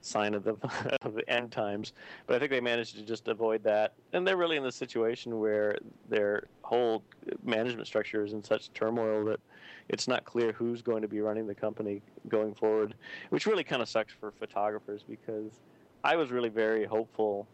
[0.00, 0.56] sign of the
[1.02, 1.92] of the end times.
[2.26, 5.38] But I think they managed to just avoid that, and they're really in the situation
[5.38, 5.76] where
[6.08, 7.02] their whole
[7.44, 9.40] management structure is in such turmoil that
[9.88, 12.94] it's not clear who's going to be running the company going forward,
[13.30, 15.60] which really kind of sucks for photographers because
[16.02, 17.46] I was really very hopeful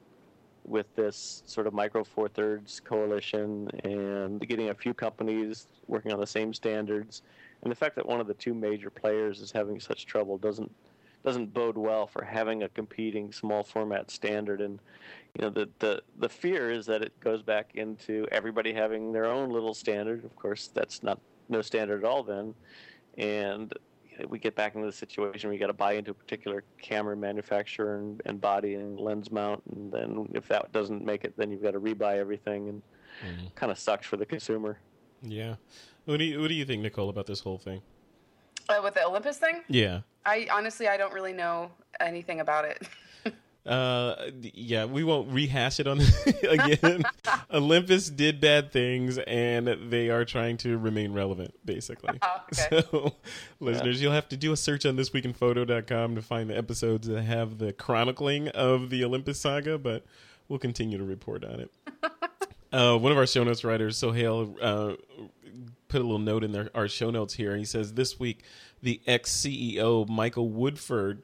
[0.64, 6.20] with this sort of micro four thirds coalition and getting a few companies working on
[6.20, 7.22] the same standards.
[7.62, 10.70] And the fact that one of the two major players is having such trouble doesn't
[11.24, 14.61] doesn't bode well for having a competing small format standard.
[14.61, 14.80] And
[15.37, 19.26] you know, the the the fear is that it goes back into everybody having their
[19.26, 20.24] own little standard.
[20.24, 22.54] Of course, that's not no standard at all then,
[23.18, 23.72] and
[24.28, 27.16] we get back into the situation where you got to buy into a particular camera
[27.16, 31.50] manufacturer and, and body and lens mount, and then if that doesn't make it, then
[31.50, 32.82] you've got to rebuy everything, and
[33.26, 33.46] mm-hmm.
[33.54, 34.78] kind of sucks for the consumer.
[35.22, 35.56] Yeah.
[36.04, 37.82] What do you What do you think, Nicole, about this whole thing?
[38.68, 39.62] Uh, with the Olympus thing?
[39.68, 40.01] Yeah.
[40.25, 41.70] I honestly I don't really know
[42.01, 42.88] anything about it.
[43.66, 46.01] uh, yeah, we won't rehash it on
[46.48, 47.05] again.
[47.53, 52.18] Olympus did bad things, and they are trying to remain relevant, basically.
[52.22, 52.83] Oh, okay.
[52.90, 53.14] So,
[53.61, 54.05] listeners, yeah.
[54.05, 57.72] you'll have to do a search on thisweekinphoto.com to find the episodes that have the
[57.72, 60.05] chronicling of the Olympus saga, but
[60.48, 61.72] we'll continue to report on it.
[62.72, 64.94] uh, one of our show notes writers, Sohail, uh,
[65.92, 67.55] put a little note in our show notes here.
[67.55, 68.44] He says this week
[68.83, 71.22] the ex CEO Michael Woodford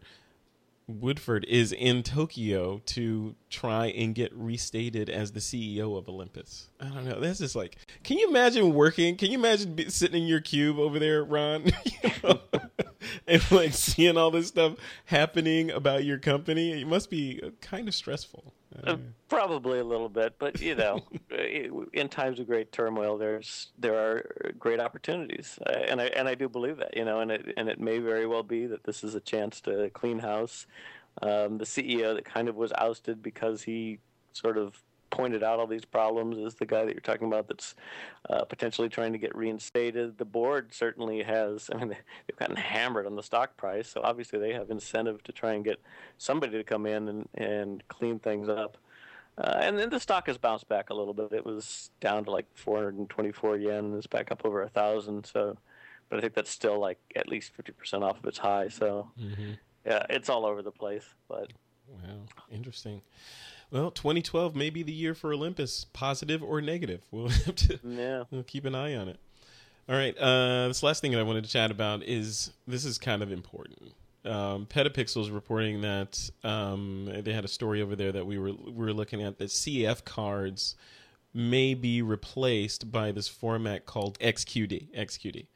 [0.86, 6.68] Woodford is in Tokyo to try and get restated as the CEO of Olympus.
[6.80, 7.20] I don't know.
[7.20, 9.16] That's just like, can you imagine working?
[9.16, 12.40] Can you imagine sitting in your cube over there, Ron, you know,
[13.26, 14.76] and like seeing all this stuff
[15.06, 16.80] happening about your company?
[16.80, 18.54] It must be kind of stressful.
[18.84, 18.96] Uh,
[19.28, 21.02] probably a little bit, but you know,
[21.92, 26.34] in times of great turmoil, there's there are great opportunities, uh, and I and I
[26.34, 29.02] do believe that, you know, and it and it may very well be that this
[29.02, 30.66] is a chance to clean house.
[31.22, 33.98] Um, the CEO that kind of was ousted because he
[34.32, 37.74] sort of pointed out all these problems is the guy that you're talking about that's
[38.30, 40.18] uh, potentially trying to get reinstated.
[40.18, 41.88] The board certainly has, I mean,
[42.26, 45.64] they've gotten hammered on the stock price, so obviously they have incentive to try and
[45.64, 45.80] get
[46.18, 48.76] somebody to come in and, and clean things up.
[49.38, 51.32] Uh, and then the stock has bounced back a little bit.
[51.32, 55.26] It was down to like 424 yen, and it's back up over a thousand.
[55.26, 55.56] So,
[56.08, 58.66] but I think that's still like at least 50% off of its high.
[58.68, 59.52] So, mm-hmm.
[59.86, 61.04] yeah, it's all over the place.
[61.28, 61.52] But
[61.86, 63.00] wow, interesting.
[63.70, 67.02] Well, 2012 may be the year for Olympus, positive or negative.
[67.10, 68.24] We'll have to yeah.
[68.30, 69.18] we'll keep an eye on it.
[69.88, 70.16] All right.
[70.16, 73.32] Uh, this last thing that I wanted to chat about is this is kind of
[73.32, 73.94] important.
[74.24, 78.52] Um, Petapixel is reporting that um, they had a story over there that we were
[78.52, 80.74] we were looking at that CF cards
[81.32, 84.94] may be replaced by this format called XQD.
[84.94, 85.46] XQD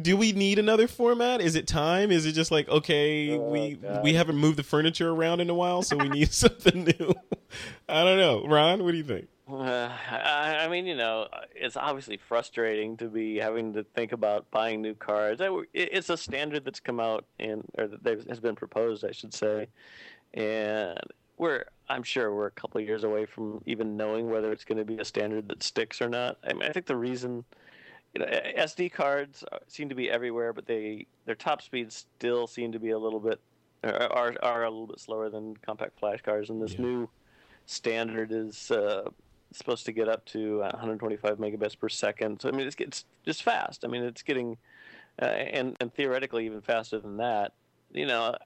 [0.00, 1.40] do we need another format?
[1.40, 2.10] Is it time?
[2.10, 4.02] Is it just like okay, oh, we God.
[4.02, 7.14] we haven't moved the furniture around in a while, so we need something new?
[7.88, 8.84] I don't know, Ron.
[8.84, 9.28] What do you think?
[9.52, 14.80] Uh, I mean, you know, it's obviously frustrating to be having to think about buying
[14.80, 15.42] new cards.
[15.74, 19.66] It's a standard that's come out and or that has been proposed, I should say,
[20.32, 20.98] and
[21.36, 24.78] we're I'm sure we're a couple of years away from even knowing whether it's going
[24.78, 26.38] to be a standard that sticks or not.
[26.42, 27.44] I mean, I think the reason
[28.14, 32.72] you know, SD cards seem to be everywhere, but they their top speeds still seem
[32.72, 33.40] to be a little bit
[33.84, 36.50] are are a little bit slower than compact flash cards.
[36.50, 36.82] And this yeah.
[36.82, 37.08] new
[37.66, 39.08] standard is uh,
[39.52, 42.40] supposed to get up to 125 megabits per second.
[42.40, 43.84] So I mean, it's, it's just fast.
[43.84, 44.56] I mean, it's getting,
[45.20, 47.52] uh, and and theoretically even faster than that.
[47.92, 48.36] You know,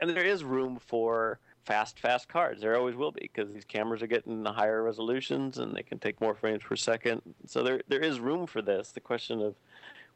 [0.00, 2.60] and there is room for fast, fast cards.
[2.62, 5.98] There always will be because these cameras are getting the higher resolutions and they can
[5.98, 7.22] take more frames per second.
[7.46, 8.92] So there there is room for this.
[8.92, 9.54] The question of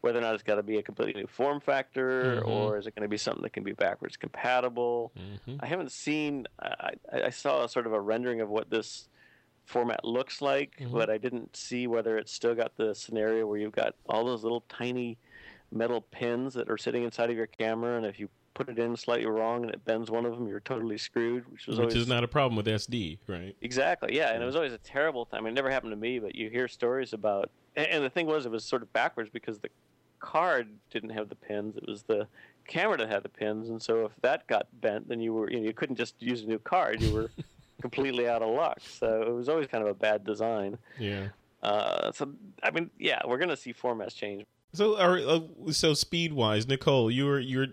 [0.00, 2.48] whether or not it's got to be a completely new form factor Mhm.
[2.48, 5.12] or is it going to be something that can be backwards compatible.
[5.18, 5.58] Mhm.
[5.60, 6.46] I haven't seen.
[6.58, 9.08] I, I saw sort of a rendering of what this
[9.66, 10.92] format looks like, Mhm.
[10.92, 14.42] but I didn't see whether it's still got the scenario where you've got all those
[14.42, 15.18] little tiny
[15.70, 18.28] metal pins that are sitting inside of your camera, and if you
[18.64, 21.50] put it in slightly wrong and it bends one of them, you're totally screwed.
[21.50, 23.56] Which was Which always is not a problem with SD, right?
[23.62, 25.38] Exactly, yeah, and it was always a terrible thing.
[25.38, 27.50] I mean, it never happened to me, but you hear stories about.
[27.76, 29.70] And, the thing was, it was sort of backwards because the
[30.18, 32.26] card didn't have the pins; it was the
[32.66, 35.60] camera that had the pins, and so if that got bent, then you were you,
[35.60, 37.30] know, you couldn't just use a new card; you were
[37.80, 38.80] completely out of luck.
[38.80, 40.76] So it was always kind of a bad design.
[40.98, 41.28] Yeah.
[41.62, 42.32] Uh, so
[42.62, 44.44] I mean, yeah, we're gonna see formats change.
[44.72, 47.70] So, are, uh, so speed wise, Nicole, you're you're you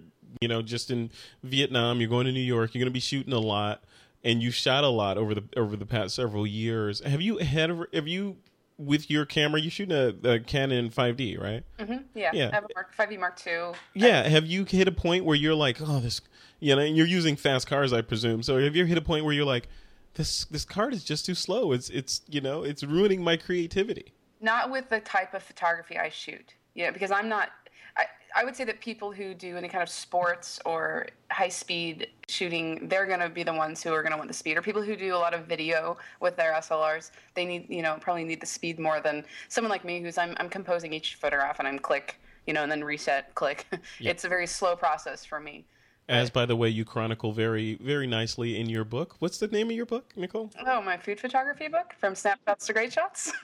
[0.48, 1.12] know just in
[1.44, 2.00] Vietnam.
[2.00, 2.74] You're going to New York.
[2.74, 3.84] You're going to be shooting a lot,
[4.24, 7.02] and you shot a lot over the over the past several years.
[7.04, 8.38] Have you had have you
[8.78, 9.60] with your camera?
[9.60, 11.64] you're shooting a, a Canon 5D, right?
[11.80, 12.32] hmm Yeah.
[12.34, 12.50] Yeah.
[12.52, 13.72] I have a Mark 5D Mark II.
[13.96, 14.28] Yeah.
[14.28, 16.22] Have you hit a point where you're like, oh, this,
[16.60, 18.44] you know, and you're using fast cars, I presume.
[18.44, 19.68] So have you hit a point where you're like,
[20.14, 21.72] this this card is just too slow.
[21.72, 24.14] It's it's you know it's ruining my creativity.
[24.42, 26.56] Not with the type of photography I shoot.
[26.74, 27.50] Yeah, because I'm not.
[27.96, 28.06] I,
[28.36, 32.88] I would say that people who do any kind of sports or high speed shooting,
[32.88, 34.58] they're going to be the ones who are going to want the speed.
[34.58, 37.98] Or people who do a lot of video with their SLRs, they need, you know,
[38.00, 41.60] probably need the speed more than someone like me who's I'm, I'm composing each photograph
[41.60, 43.66] and I'm click, you know, and then reset, click.
[44.00, 45.66] It's a very slow process for me.
[46.10, 49.18] As by the way, you chronicle very very nicely in your book.
[49.20, 50.52] What's the name of your book, Nicole?
[50.66, 53.34] Oh, my food photography book from snapshots to great shots.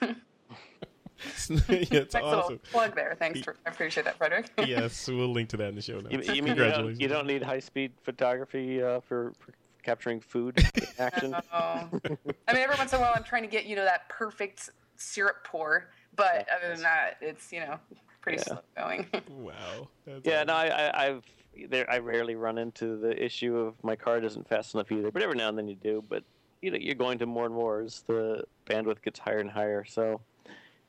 [1.48, 2.38] yeah, it's nice awesome.
[2.54, 3.16] little plug there.
[3.18, 3.40] Thanks.
[3.40, 4.50] For, I appreciate that, Frederick.
[4.66, 6.10] yes, we'll link to that in the show notes.
[6.28, 7.00] You, you mean you don't, Congratulations.
[7.00, 9.52] you don't need high speed photography uh, for, for
[9.82, 10.62] capturing food
[10.98, 11.34] action?
[11.52, 14.70] I mean, every once in a while, I'm trying to get you know that perfect
[14.96, 17.78] syrup pour, but other than that, it's you know
[18.20, 18.44] pretty Yeah.
[18.44, 19.06] slow going.
[19.28, 19.88] Wow.
[20.06, 20.46] That's Yeah, awesome.
[20.48, 21.24] no, I, I, I've
[21.68, 21.90] there.
[21.90, 25.36] I rarely run into the issue of my card isn't fast enough either, but every
[25.36, 26.02] now and then you do.
[26.08, 26.24] But
[26.62, 29.84] you know, you're going to more and more as the bandwidth gets higher and higher.
[29.84, 30.20] So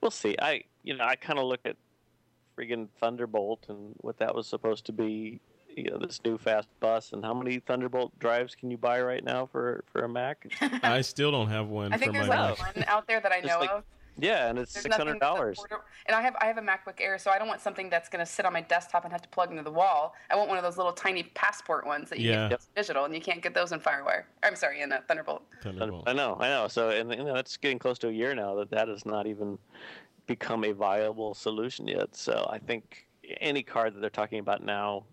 [0.01, 0.35] we'll see.
[0.41, 1.75] I, you know, I kind of look at
[2.57, 5.39] friggin' Thunderbolt and what that was supposed to be.
[5.75, 9.21] You know, this new fast bus, and how many Thunderbolt drives can you buy right
[9.23, 10.47] now for for a Mac?
[10.83, 12.75] I still don't have one I think for there's my like Mac.
[12.77, 13.83] one out there that I know like- of.
[14.17, 15.59] Yeah, and it's There's six nothing hundred that's dollars.
[16.05, 18.23] And I have I have a MacBook Air, so I don't want something that's going
[18.23, 20.15] to sit on my desktop and have to plug into the wall.
[20.29, 22.49] I want one of those little tiny passport ones that you Yeah.
[22.49, 24.23] get digital, and you can't get those in FireWire.
[24.43, 25.43] I'm sorry, in uh, Thunderbolt.
[25.61, 26.03] Thunderbolt.
[26.07, 26.67] I know, I know.
[26.67, 29.27] So, and you know, it's getting close to a year now that that has not
[29.27, 29.57] even
[30.27, 32.15] become a viable solution yet.
[32.15, 33.07] So, I think
[33.41, 35.03] any card that they're talking about now,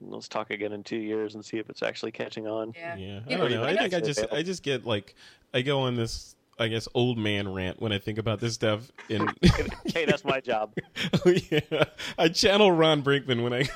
[0.00, 2.74] let's talk again in two years and see if it's actually catching on.
[2.76, 2.96] Yeah.
[2.96, 3.62] Yeah, I don't know, know.
[3.64, 5.14] I I think I just I just get like
[5.54, 8.92] I go on this I guess old man rant when I think about this stuff.
[9.08, 9.32] And
[9.86, 10.74] hey, that's my job.
[11.26, 11.84] oh yeah,
[12.18, 13.68] I channel Ron Brinkman when I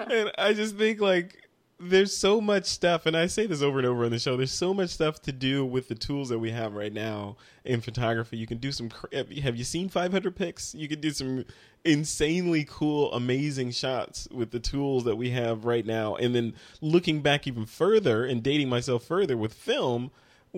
[0.12, 1.46] and I just think like
[1.78, 4.36] there's so much stuff, and I say this over and over on the show.
[4.36, 7.80] There's so much stuff to do with the tools that we have right now in
[7.82, 8.36] photography.
[8.38, 8.90] You can do some.
[9.12, 10.74] Have you seen 500px?
[10.74, 11.44] You can do some
[11.84, 16.16] insanely cool, amazing shots with the tools that we have right now.
[16.16, 20.10] And then looking back even further and dating myself further with film.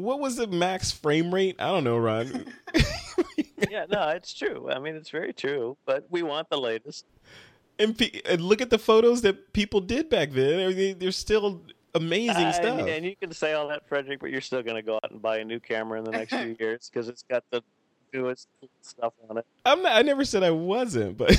[0.02, 1.56] What was the max frame rate?
[1.58, 2.46] I don't know, Ron.
[3.70, 4.70] yeah, no, it's true.
[4.70, 5.76] I mean, it's very true.
[5.86, 7.04] But we want the latest.
[7.78, 10.96] and, pe- and look at the photos that people did back then.
[10.98, 11.62] They're still
[11.94, 12.78] amazing Uh, stuff.
[12.80, 15.10] And, and you can say all that, Frederick, but you're still going to go out
[15.10, 17.62] and buy a new camera in the next few years because it's got the
[18.12, 18.48] newest
[18.82, 19.46] stuff on it.
[19.64, 21.36] I'm not, I never said I wasn't, but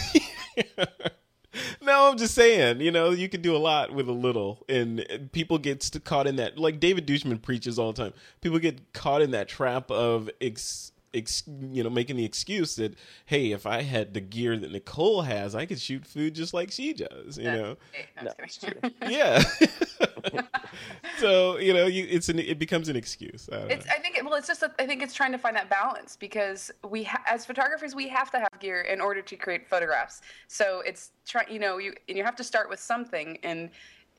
[1.89, 2.81] no, I'm just saying.
[2.81, 6.27] You know, you can do a lot with a little, and and people get caught
[6.27, 6.57] in that.
[6.57, 8.13] Like David duChemin preaches all the time.
[8.41, 10.29] People get caught in that trap of.
[10.41, 12.93] Ex- Ex, you know, making the excuse that
[13.25, 16.69] hey, if I had the gear that Nicole has, I could shoot food just like
[16.71, 17.35] she does.
[17.35, 18.91] You know, Hey, no, No, I'm it's just kidding.
[19.09, 19.43] yeah.
[21.19, 23.49] so you know, you, it's an it becomes an excuse.
[23.51, 23.87] I It's.
[23.87, 24.17] I think.
[24.17, 24.63] It, well, it's just.
[24.63, 28.07] A, I think it's trying to find that balance because we, ha- as photographers, we
[28.09, 30.21] have to have gear in order to create photographs.
[30.47, 31.51] So it's trying.
[31.51, 33.69] You know, you and you have to start with something, and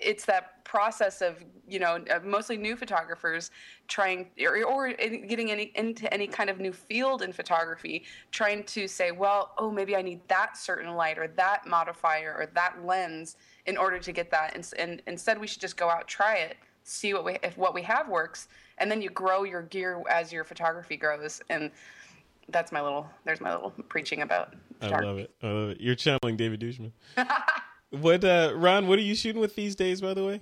[0.01, 1.36] it's that process of
[1.68, 3.51] you know mostly new photographers
[3.86, 8.88] trying or, or getting any into any kind of new field in photography trying to
[8.88, 13.36] say well oh maybe i need that certain light or that modifier or that lens
[13.66, 16.56] in order to get that and, and instead we should just go out try it
[16.90, 18.48] see what we if what we have works,
[18.78, 21.40] and then you grow your gear as your photography grows.
[21.48, 21.70] And
[22.48, 24.54] that's my little there's my little preaching about.
[24.80, 25.30] I love it.
[25.42, 25.80] I love it.
[25.80, 26.92] You're channeling David duChemin.
[27.90, 28.88] what, uh, Ron?
[28.88, 30.00] What are you shooting with these days?
[30.00, 30.40] By the way,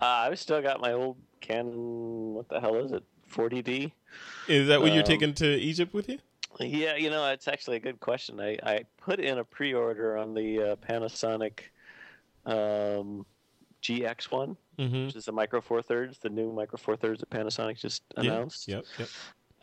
[0.00, 2.34] uh, I've still got my old Canon.
[2.34, 3.04] What the hell is it?
[3.30, 3.92] 40D.
[4.46, 6.18] Is that what Um, you're taking to Egypt with you?
[6.60, 8.38] Yeah, you know, it's actually a good question.
[8.38, 11.60] I, I put in a pre-order on the uh, Panasonic
[12.46, 13.26] um,
[13.82, 15.06] GX one, Mm-hmm.
[15.06, 18.66] which is the Micro Four Thirds, the new Micro Four Thirds that Panasonic just announced.
[18.66, 18.84] Yep.
[18.98, 19.08] Yep.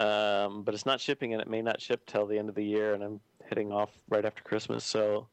[0.07, 2.63] Um, but it's not shipping, and it may not ship till the end of the
[2.63, 3.19] year, and I'm
[3.49, 4.85] heading off right after Christmas.
[4.85, 5.27] So,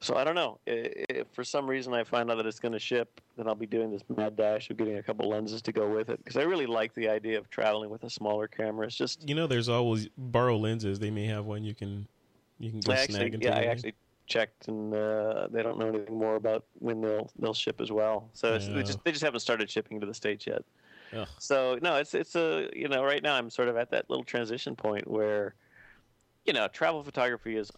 [0.00, 0.58] so I don't know.
[0.66, 3.64] If for some reason I find out that it's going to ship, then I'll be
[3.66, 6.42] doing this mad dash of getting a couple lenses to go with it because I
[6.42, 8.86] really like the idea of traveling with a smaller camera.
[8.86, 10.98] It's just You know, there's always borrow lenses.
[10.98, 12.06] They may have one you can
[12.58, 13.94] you can go I snag actually, yeah, I actually
[14.30, 18.30] checked, and uh, they don't know anything more about when they'll they'll ship as well.
[18.32, 18.72] So Yeah.
[18.74, 20.62] they just they just haven't started shipping to the states yet.
[21.12, 21.28] Ugh.
[21.38, 24.24] So no, it's it's a you know right now I'm sort of at that little
[24.24, 25.54] transition point where,
[26.46, 27.70] you know, travel photography is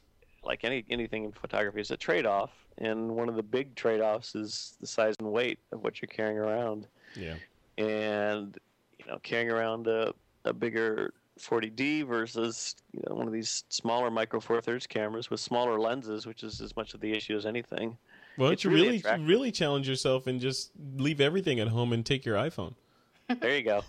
[0.44, 4.00] like any anything in photography is a trade off, and one of the big trade
[4.00, 6.86] offs is the size and weight of what you're carrying around
[7.16, 7.36] Yeah.
[7.78, 8.58] and
[8.98, 10.12] you know carrying around a,
[10.44, 15.40] a bigger 40D versus you know one of these smaller micro four thirds cameras with
[15.40, 17.96] smaller lenses, which is as much of the issue as anything.
[18.36, 21.92] Why don't It's you really really really challenge yourself and just leave everything at home
[21.92, 22.74] and take your iPhone?
[23.40, 23.82] There you go.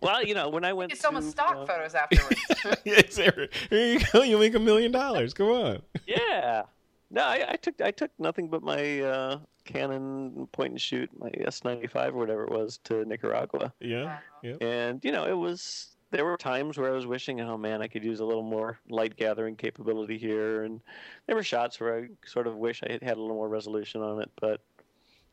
[0.00, 2.40] well, you know when I went It's almost stock uh, photos afterwards.
[2.84, 4.22] yes, here here you go.
[4.22, 5.32] You'll make a million dollars.
[5.34, 5.82] Come on.
[6.06, 6.62] yeah.
[7.10, 11.28] No, I, I took I took nothing but my uh, Canon point and shoot, my
[11.30, 14.04] S95 or whatever it was, to Nicaragua, Yeah.
[14.04, 14.18] Wow.
[14.42, 14.62] Yep.
[14.62, 15.88] and you know it was.
[16.10, 18.78] There were times where I was wishing, oh man, I could use a little more
[18.88, 20.80] light gathering capability here, and
[21.26, 24.02] there were shots where I sort of wish I had had a little more resolution
[24.02, 24.30] on it.
[24.40, 24.60] But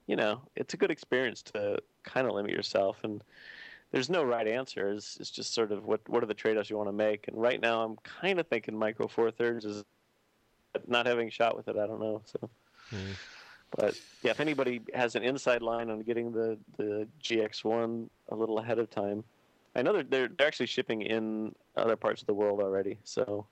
[0.05, 3.23] you know, it's a good experience to kind of limit yourself, and
[3.91, 4.91] there's no right answer.
[4.91, 7.27] It's, it's just sort of what what are the trade-offs you want to make.
[7.27, 9.83] And right now, I'm kind of thinking micro four thirds is
[10.87, 11.75] not having shot with it.
[11.75, 12.21] I don't know.
[12.25, 12.49] So,
[12.91, 13.11] Hmm.
[13.75, 18.59] but yeah, if anybody has an inside line on getting the the GX1 a little
[18.59, 19.23] ahead of time,
[19.77, 22.97] I know they're they're, they're actually shipping in other parts of the world already.
[23.03, 23.45] So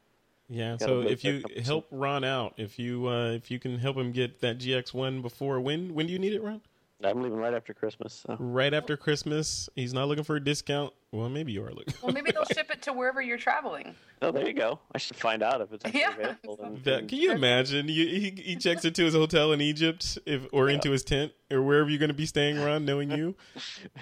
[0.49, 0.77] Yeah.
[0.77, 4.41] So if you help Ron out, if you uh, if you can help him get
[4.41, 6.61] that GX one before when when do you need it, Ron?
[7.03, 8.23] I'm leaving right after Christmas.
[8.25, 8.37] So.
[8.39, 9.69] Right after Christmas.
[9.75, 10.93] He's not looking for a discount.
[11.15, 11.93] Well, maybe you are looking.
[12.01, 13.95] well, maybe they'll ship it to wherever you're traveling.
[14.21, 14.79] Oh, there you go.
[14.93, 16.11] I should find out if it's actually Yeah.
[16.13, 16.59] available.
[16.61, 17.87] and- That, can you imagine?
[17.87, 21.61] You, he, he checks into his hotel in Egypt, if or into his tent or
[21.61, 23.35] wherever you're going to be staying, Ron, knowing you.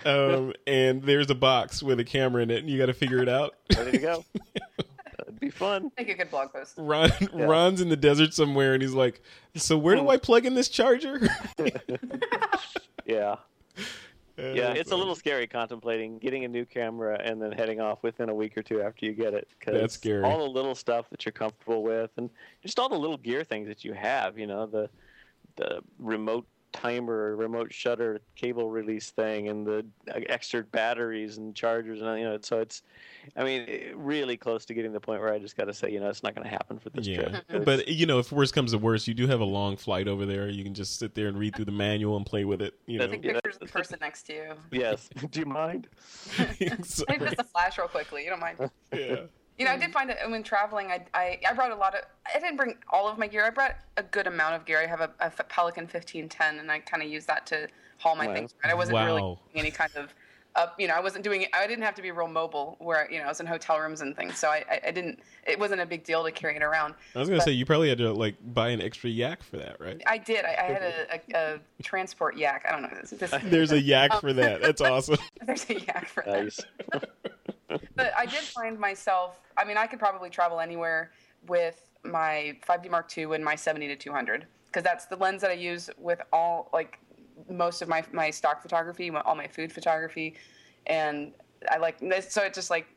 [0.05, 3.19] Um, and there's a box with a camera in it, and you got to figure
[3.21, 3.53] it out.
[3.77, 4.25] Ready to go.
[5.17, 5.91] That'd be fun.
[5.97, 6.73] Make a good blog post.
[6.77, 9.21] Ron, Ron's in the desert somewhere, and he's like,
[9.55, 11.29] "So where do I plug in this charger?"
[13.05, 13.35] Yeah.
[14.37, 18.29] Yeah, it's a little scary contemplating getting a new camera and then heading off within
[18.29, 19.47] a week or two after you get it.
[19.59, 20.23] 'cause That's scary.
[20.23, 22.29] All the little stuff that you're comfortable with, and
[22.61, 24.37] just all the little gear things that you have.
[24.39, 24.89] You know, the
[25.55, 32.01] the remote timer, remote shutter, cable release thing, and the uh, extra batteries and chargers,
[32.01, 32.37] and you know.
[32.41, 32.81] So it's,
[33.37, 35.91] I mean, really close to getting to the point where I just got to say,
[35.91, 37.47] you know, it's not going to happen for this Yeah, trip.
[37.47, 40.07] 'cause- but you know, if worse comes to worse, you do have a long flight
[40.07, 40.49] over there.
[40.49, 42.73] You can just sit there and read through the manual and play with it.
[42.87, 44.53] You know, Take Yeah, pictures of the person next to you.
[44.71, 45.09] yes.
[45.31, 45.87] Do you mind?
[46.83, 48.23] So- Take just a flash real quickly.
[48.23, 48.57] You don't mind.
[48.93, 49.17] yeah.
[49.57, 49.81] You know, I hmm.
[49.81, 50.87] did find it when traveling.
[50.87, 52.01] I, I I brought a lot of.
[52.33, 53.45] I didn't bring all of my gear.
[53.45, 54.79] I brought a good amount of gear.
[54.81, 57.67] I have a, a Pelican 1510, and I kind of use that to
[57.99, 58.33] haul my Wow.
[58.33, 58.53] things.
[58.63, 58.71] around.
[58.71, 59.39] I wasn't really Wow.
[59.53, 60.13] doing any kind of
[60.55, 60.79] up.
[60.79, 61.45] You know, I wasn't doing.
[61.53, 62.77] I didn't have to be real mobile.
[62.79, 64.39] Where you know, I was in hotel rooms and things.
[64.39, 65.19] So I, I, I didn't.
[65.45, 66.95] It wasn't a big deal to carry it around.
[67.15, 69.57] I was gonna But- say you probably had to like buy an extra yak for
[69.57, 70.01] that, right?
[70.07, 70.45] I did.
[70.45, 72.65] I, I had a, a, a transport yak.
[72.67, 72.89] I don't know.
[73.01, 74.61] This, this, There's a yak for that.
[74.61, 75.17] That's awesome.
[75.45, 77.09] there's a yak for that.
[77.95, 79.39] But I did find myself.
[79.57, 81.11] I mean, I could probably travel anywhere
[81.47, 85.51] with my 5D Mark II and my 70 to 200 because that's the lens that
[85.51, 86.99] I use with all like
[87.49, 90.35] most of my my stock photography, all my food photography,
[90.87, 91.31] and
[91.69, 92.87] I like so it's just like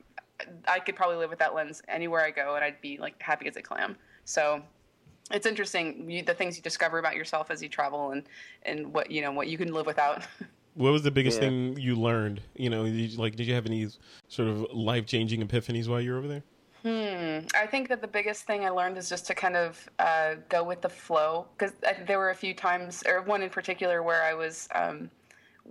[0.67, 3.47] I could probably live with that lens anywhere I go, and I'd be like happy
[3.47, 3.97] as a clam.
[4.25, 4.63] So
[5.31, 8.23] it's interesting you, the things you discover about yourself as you travel and
[8.63, 10.23] and what you know what you can live without.
[10.77, 11.49] What was the biggest Yeah.
[11.49, 12.43] thing you learned?
[12.55, 13.89] You know, did you, like, did you have any
[14.29, 16.43] sort of life changing epiphanies while you were over there?
[16.83, 17.47] Hmm.
[17.55, 20.63] I think that the biggest thing I learned is just to kind of uh, go
[20.63, 21.75] with the flow because
[22.07, 25.11] there were a few times, or one in particular, where I was um,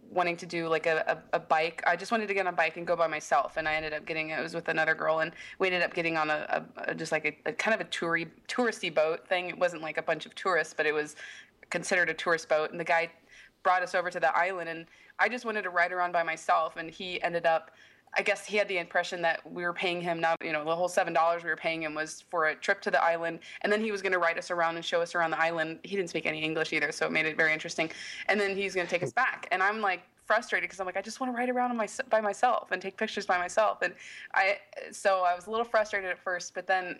[0.09, 1.83] wanting to do like a, a, a bike.
[1.85, 3.93] I just wanted to get on a bike and go by myself, and I ended
[3.93, 4.31] up getting.
[4.31, 7.11] It was with another girl, and we ended up getting on a, a, a just
[7.11, 9.49] like a, a kind of a toury touristy boat thing.
[9.49, 11.15] It wasn't like a bunch of tourists, but it was
[11.69, 13.11] considered a tourist boat, and the guy
[13.65, 14.85] brought us over to the island, and
[15.19, 17.71] I just wanted to ride around by myself, and he ended up.
[18.17, 20.73] I guess he had the impression that we were paying him not, you know, the
[20.73, 23.73] whole seven dollars we were paying him was for a trip to the island, and
[23.73, 25.79] then he was going to ride us around and show us around the island.
[25.83, 27.91] He didn't speak any English either, so it made it very interesting.
[28.29, 30.95] And then he's going to take us back, and I'm like frustrated because I'm like,
[30.95, 33.93] I just want to ride around my, by myself and take pictures by myself, and
[34.33, 34.59] I,
[34.91, 36.99] so I was a little frustrated at first, but then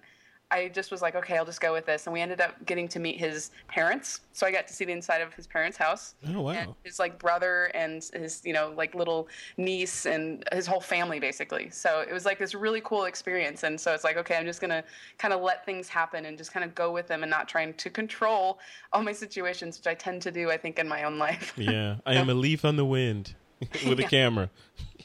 [0.52, 2.06] I just was like, okay, I'll just go with this.
[2.06, 4.22] And we ended up getting to meet his parents.
[4.34, 6.16] So I got to see the inside of his parents' house.
[6.28, 6.52] Oh wow!
[6.52, 9.28] And his like brother and his you know like little
[9.58, 11.70] niece and his whole family basically.
[11.72, 13.64] So it was like this really cool experience.
[13.64, 14.84] And so it's like, okay, I'm just gonna
[15.18, 17.74] kind of let things happen and just kind of go with them and not trying
[17.74, 18.60] to control
[18.94, 21.54] all my situations, which I tend to do, I think, in my own life.
[21.58, 23.36] yeah, I am a leaf on the wind
[23.88, 24.50] with a camera.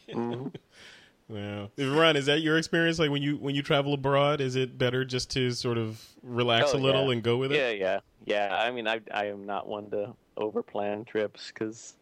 [0.08, 0.48] Mm-hmm.
[1.30, 1.70] Wow.
[1.78, 2.98] Ron, is that your experience?
[2.98, 6.70] Like when you when you travel abroad, is it better just to sort of relax
[6.74, 7.12] Oh, a little yeah.
[7.12, 7.56] and go with it?
[7.56, 8.56] Yeah, yeah, yeah.
[8.60, 11.94] I mean, I I am not one to overplan trips because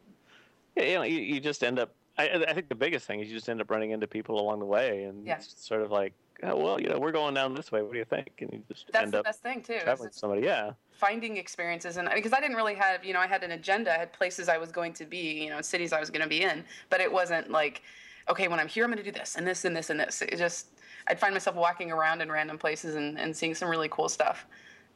[0.77, 1.93] you know you, you just end up.
[2.17, 4.61] I I think the biggest thing is you just end up running into people along
[4.61, 5.37] the way, and Yeah.
[5.37, 7.83] it's sort of like, oh, well, you know, we're going down this way.
[7.83, 8.31] What do you think?
[8.41, 9.79] And you just That's end the up best thing too.
[9.81, 10.43] traveling with somebody.
[10.43, 13.95] Yeah, finding experiences and because I didn't really have, you know, I had an agenda,
[13.95, 16.29] I had places I was going to be, you know, cities I was going to
[16.29, 17.83] be in, but it wasn't like,
[18.31, 20.23] okay, when I'm here, I'm going to do this and this and this and this.
[20.23, 20.69] It just,
[21.09, 24.47] I'd find myself walking around in random places and, and seeing some really cool stuff.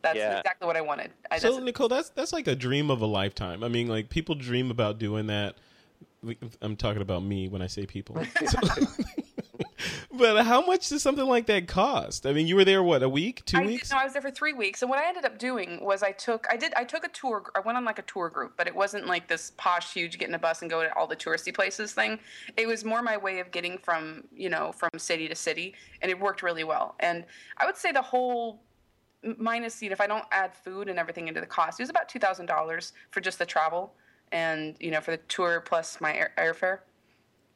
[0.03, 0.39] That's Yeah.
[0.39, 1.13] exactly what I wanted.
[1.31, 3.63] I So just, Nicole, that's that's like a dream of a lifetime.
[3.63, 5.57] I mean, like people dream about doing that.
[6.61, 8.17] I'm talking about me when I say people.
[10.13, 12.27] but how much does something like that cost?
[12.27, 13.91] I mean, you were there what a week, two I, weeks?
[13.91, 16.13] No, I was there for three weeks, and what I ended up doing was I
[16.13, 17.45] took I did I took a tour.
[17.55, 20.29] I went on like a tour group, but it wasn't like this posh, huge get
[20.29, 22.19] in a bus and go to all the touristy places thing.
[22.57, 26.11] It was more my way of getting from you know from city to city, and
[26.11, 26.95] it worked really well.
[27.01, 27.25] And
[27.59, 28.63] I would say the whole
[29.39, 31.91] minus you know, if I don't add food and everything into the cost, it was
[31.91, 33.95] about two thousand dollars for just the travel
[34.33, 36.79] and you know for the tour plus my air, airfare.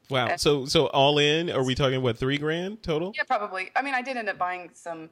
[0.09, 0.35] Wow.
[0.37, 3.13] So so all in, are we talking what three grand total?
[3.15, 3.71] Yeah, probably.
[3.75, 5.09] I mean, I did end up buying some.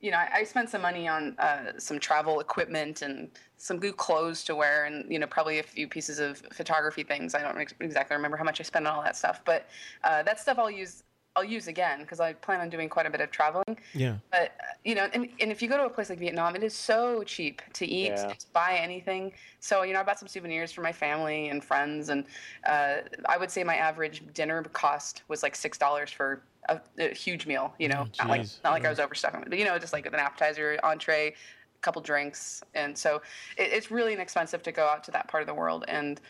[0.00, 3.96] You know, I, I spent some money on uh, some travel equipment and some good
[3.96, 7.34] clothes to wear, and you know, probably a few pieces of photography things.
[7.34, 9.66] I don't ex- exactly remember how much I spent on all that stuff, but
[10.04, 11.02] uh, that stuff I'll use.
[11.38, 13.78] I'll use again because I plan on doing quite a bit of traveling.
[13.94, 14.16] Yeah.
[14.32, 14.52] But
[14.84, 17.22] you know, and, and if you go to a place like Vietnam, it is so
[17.22, 18.26] cheap to eat, Yeah.
[18.26, 19.32] to buy anything.
[19.60, 22.24] So you know, I bought some souvenirs for my family and friends, and
[22.66, 22.96] uh,
[23.28, 27.46] I would say my average dinner cost was like six dollars for a, a huge
[27.46, 27.72] meal.
[27.78, 30.06] You know, Oh, not like not like I was overstuffing, but you know, just like
[30.06, 33.22] an appetizer, entree, a couple drinks, and so
[33.56, 36.20] it, it's really inexpensive to go out to that part of the world, and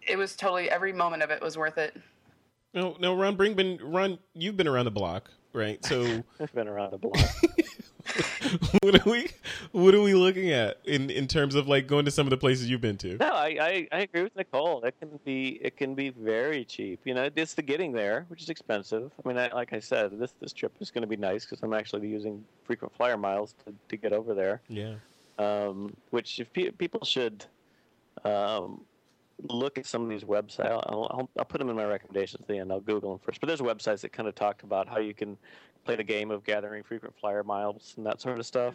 [0.00, 1.96] it was totally every moment of it was worth it.
[2.74, 5.82] No, no, Ron Brinkman, Ron, you've been around the block, right?
[5.84, 7.16] So I've been around the block.
[8.82, 9.28] what are we
[9.72, 12.36] what are we looking at in in terms of like going to some of the
[12.36, 13.16] places you've been to?
[13.16, 14.82] No, I, I, I agree with Nicole.
[14.84, 17.00] It can be it can be very cheap.
[17.04, 19.12] You know, it's the getting there, which is expensive.
[19.24, 21.62] I mean, I, like I said, this this trip is going to be nice because
[21.62, 24.60] I'm actually using frequent flyer miles to, to get over there.
[24.68, 24.94] Yeah.
[25.38, 27.44] Um, which if pe- people should
[28.24, 28.82] um,
[29.42, 32.48] look at some of these websites, I'll, I'll, I'll put them in my recommendations at
[32.48, 32.72] the end.
[32.72, 33.40] I'll Google them first.
[33.40, 35.36] But there's websites that kind of talk about how you can
[35.84, 38.74] play the game of gathering frequent flyer miles and that sort of stuff.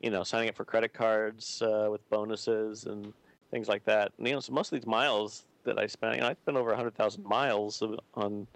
[0.00, 3.12] You know, signing up for credit cards uh, with bonuses and
[3.50, 4.12] things like that.
[4.18, 6.56] And, you know, so most of these miles that I spent, you know, I spent
[6.56, 7.82] over 100,000 miles
[8.14, 8.46] on,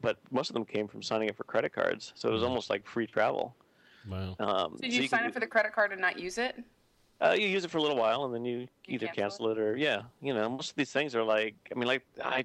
[0.00, 2.12] but most of them came from signing up for credit cards.
[2.16, 3.54] So it was almost like free travel.
[4.08, 4.34] Wow.
[4.40, 6.56] Um, Did so you sign up for the credit card and not use it?
[7.22, 9.48] Uh, you use it for a little while and then you You either cancel cancel
[9.50, 12.44] it or yeah, you know, most of these things are like I mean, like I,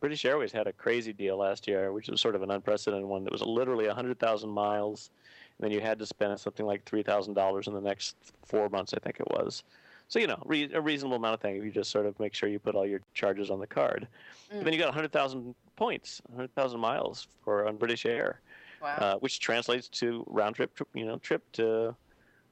[0.00, 3.24] British Airways had a crazy deal last year, which was sort of an unprecedented one.
[3.24, 5.10] That was literally hundred thousand miles,
[5.58, 8.68] and then you had to spend something like three thousand dollars in the next four
[8.68, 9.62] months, I think it was.
[10.08, 12.34] So you know, re- a reasonable amount of thing if you just sort of make
[12.34, 14.06] sure you put all your charges on the card.
[14.50, 18.40] But then you got hundred thousand points, hundred thousand miles for on British Air,
[18.82, 18.96] Wow.
[18.98, 21.96] uh, which translates to round trip, trip, you know, trip to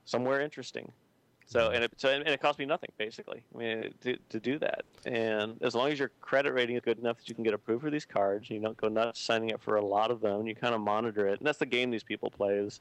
[0.07, 0.91] somewhere interesting.
[1.53, 3.43] So and it so and it cost me nothing basically.
[3.55, 6.99] I mean to, to do that, and as long as your credit rating is good
[6.99, 9.61] enough that you can get approved for these cards, you don't go nuts signing up
[9.61, 10.47] for a lot of them.
[10.47, 12.81] You kind of monitor it, and that's the game these people play is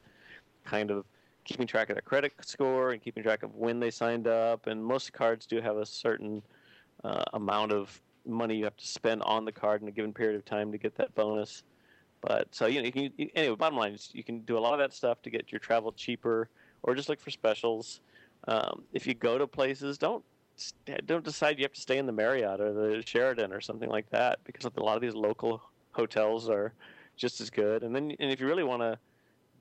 [0.64, 1.04] kind of
[1.44, 4.66] keeping track of their credit score and keeping track of when they signed up.
[4.66, 6.40] And most cards do have a certain
[7.04, 10.36] uh, amount of money you have to spend on the card in a given period
[10.36, 11.62] of time to get that bonus.
[12.22, 13.56] But so you know, you can you, anyway.
[13.56, 15.92] Bottom line is you can do a lot of that stuff to get your travel
[15.92, 16.48] cheaper,
[16.82, 18.00] or just look for specials.
[18.48, 20.24] Um, if you go to places, don't
[21.06, 24.08] don't decide you have to stay in the Marriott or the Sheraton or something like
[24.10, 25.62] that, because a lot of these local
[25.92, 26.72] hotels are
[27.16, 27.82] just as good.
[27.82, 28.98] And then, and if you really want to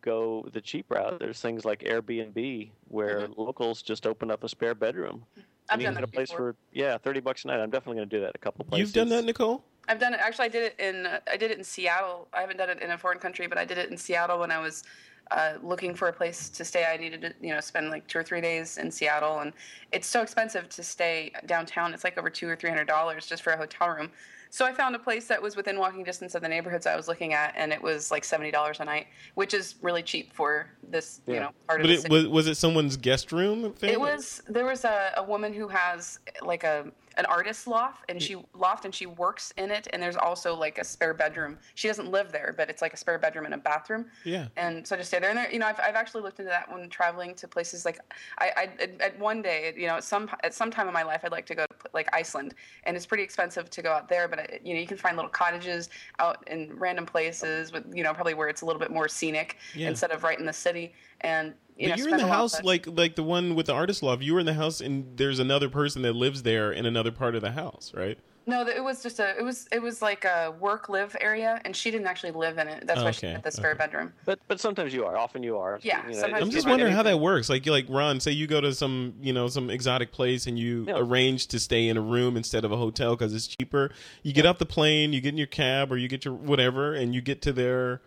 [0.01, 4.75] go the cheap route, there's things like Airbnb where locals just open up a spare
[4.75, 5.23] bedroom.
[5.69, 6.53] I've and you done can that get a place before.
[6.53, 7.59] for yeah thirty bucks a night.
[7.59, 8.79] I'm definitely going to do that a couple places.
[8.87, 9.63] You've done that, Nicole?
[9.87, 10.19] I've done it.
[10.19, 12.27] Actually, I did it in uh, I did it in Seattle.
[12.33, 14.51] I haven't done it in a foreign country, but I did it in Seattle when
[14.51, 14.83] I was
[15.31, 16.85] uh, looking for a place to stay.
[16.85, 19.53] I needed to, you know, spend like two or three days in Seattle, and
[19.91, 21.93] it's so expensive to stay downtown.
[21.93, 24.11] It's like over two or three hundred dollars just for a hotel room.
[24.53, 27.07] So I found a place that was within walking distance of the neighborhoods I was
[27.07, 30.67] looking at, and it was like seventy dollars a night, which is really cheap for
[30.89, 32.13] this, you know, part of But the it city.
[32.13, 33.71] was was it someone's guest room?
[33.71, 33.91] Thing?
[33.91, 38.21] It was there was a, a woman who has like a an artist's loft and
[38.21, 41.57] she loft and she works in it and there's also like a spare bedroom.
[41.75, 44.05] She doesn't live there, but it's like a spare bedroom and a bathroom.
[44.23, 44.47] Yeah.
[44.57, 45.29] And so I just stay there.
[45.29, 47.99] And there, you know, I've, I've actually looked into that when traveling to places like
[48.39, 51.21] I, I at- one day, you know, at some at some time in my life,
[51.23, 52.55] I'd like to go to like Iceland,
[52.85, 54.27] and it's pretty expensive to go out there.
[54.27, 55.89] But I, you know, you can find little cottages
[56.19, 59.57] out in random places with you know probably where it's a little bit more scenic
[59.75, 59.89] Yeah.
[59.89, 60.93] instead of right in the city.
[61.21, 62.63] And you But know, you're in the house less.
[62.63, 64.21] like like the one with the artist love.
[64.21, 67.35] You were in the house, and there's another person that lives there in another part
[67.35, 68.17] of the house, right?
[68.47, 69.37] No, it was just a.
[69.37, 72.67] It was it was like a work live area, and she didn't actually live in
[72.67, 72.87] it.
[72.87, 73.77] That's why she had the spare okay.
[73.77, 74.13] bedroom.
[74.25, 75.15] But but sometimes you are.
[75.15, 75.79] Often you are.
[75.83, 77.49] Yeah, You know, I'm just wondering how that works.
[77.49, 80.57] Like you like Ron, say you go to some you know some exotic place and
[80.57, 80.95] you Yeah.
[80.97, 83.91] arrange to stay in a room instead of a hotel because it's cheaper.
[84.23, 86.93] You get off the plane, you get in your cab or you get your whatever,
[86.95, 88.01] and you get to their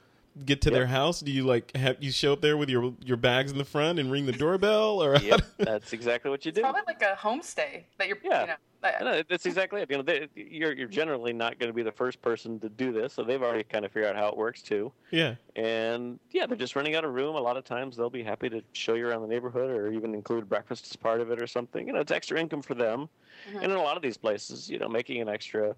[0.45, 1.21] get to their house.
[1.21, 3.99] Do you like have you show up there with your your bags in the front
[3.99, 5.17] and ring the doorbell or?
[5.17, 6.61] Yep, that's exactly what you do.
[6.63, 8.19] Probably like a homestay that you're.
[8.23, 8.41] Yeah.
[8.41, 9.91] You know, that- No, that's exactly it.
[9.91, 12.93] You know, they, you're you're generally not going to be the first person to do
[12.93, 14.93] this, so they've already kind of figured out how it works too.
[15.11, 15.37] yeah.
[15.57, 17.37] And yeah, they're just renting out a room.
[17.37, 20.15] A lot of times they'll be happy to show you around the neighborhood, or even
[20.15, 21.87] include breakfast as part of it, or something.
[21.87, 23.09] You know, it's extra income for them.
[23.53, 23.63] Mhm.
[23.63, 25.75] And in a lot of these places, you know, making an extra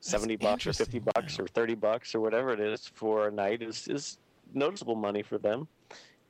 [0.00, 1.12] seventy bucks or fifty interesting.
[1.22, 4.18] bucks or thirty bucks or whatever it is for a night is is
[4.54, 5.68] noticeable money for them.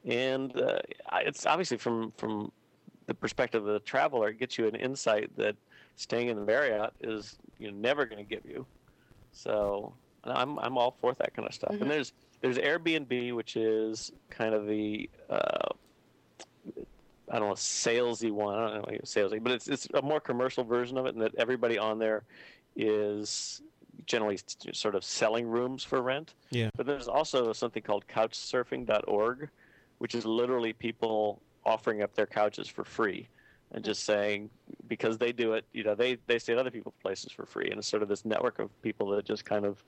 [0.04, 0.78] And uh,
[1.12, 2.52] it's obviously from from
[3.06, 5.56] the perspective of the traveler, it gets you an insight that
[5.96, 8.64] staying in the Marriott is you know, never going to give you.
[9.32, 9.92] So
[10.24, 11.72] I'm I'm all for that kind of stuff.
[11.72, 11.82] Mhm.
[11.82, 15.68] And there's there's Airbnb, which is kind of the uh,
[17.30, 18.54] I don't know salesy one.
[18.58, 21.34] I don't know salesy, but it's it's a more commercial version of it, and that
[21.36, 22.22] everybody on there
[22.80, 23.62] is
[24.06, 24.38] generally
[24.72, 26.34] sort of selling rooms for rent.
[26.50, 26.70] Yeah.
[26.76, 29.48] But there's also something called Couchsurfing.org,
[29.98, 33.28] which is literally people offering up their couches for free
[33.72, 34.50] and just saying
[34.88, 37.68] because they do it, you know, they they stay at other people's places for free,
[37.70, 39.82] and it's sort of this network of people that just kind of,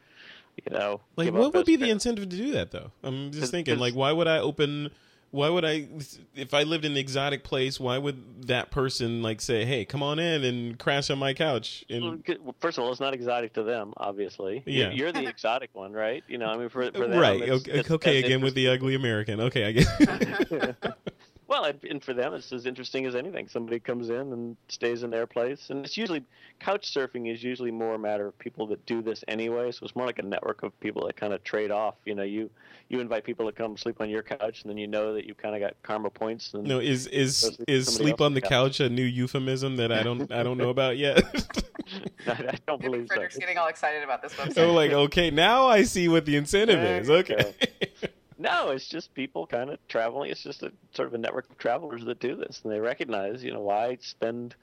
[0.64, 2.93] you know, Like, what would be the incentive to do that, though?
[3.03, 4.90] I'm just thinking, like, why would I open?
[5.33, 5.89] Why would I,
[6.35, 10.03] if I lived in an exotic place, why would that person like say, "Hey, come
[10.03, 11.85] on in and crash on my couch"?
[11.89, 14.62] And well, First of all, it's not exotic to them, obviously.
[14.66, 14.91] You- Yeah.
[14.91, 16.22] You're the exotic one, right?
[16.28, 18.43] You know, I mean, for, for uh, them, right, it's- okay, it's okay as again
[18.43, 19.41] with the ugly American.
[19.41, 20.76] Okay, I get.
[21.53, 23.46] Well, and, and for them, it's as interesting as anything.
[23.46, 26.24] Somebody comes in and stays in their place, and it's usually
[26.61, 29.70] couch surfing is usually more a matter of people that do this anyway.
[29.70, 31.96] So it's more like a network of people that kind of trade off.
[32.07, 32.48] You know, you
[32.88, 35.34] you invite people to come sleep on your couch, and then you know that you
[35.34, 36.55] kind of got karma points.
[36.55, 39.92] And no, is is sleep is sleep on the else's couch a new euphemism that
[39.92, 41.22] I don't I don't know about yet?
[42.26, 43.14] I, I don't Maybe believe so.
[43.16, 44.57] Frederick's getting all excited about this website.
[44.57, 47.11] oh, like okay, now I see what the incentive is.
[47.11, 47.55] Okay.
[48.43, 50.30] No, it's just people kind of traveling.
[50.30, 53.43] It's just a sort of a network of travelers that do this, and they recognize,
[53.45, 54.55] you know, why spend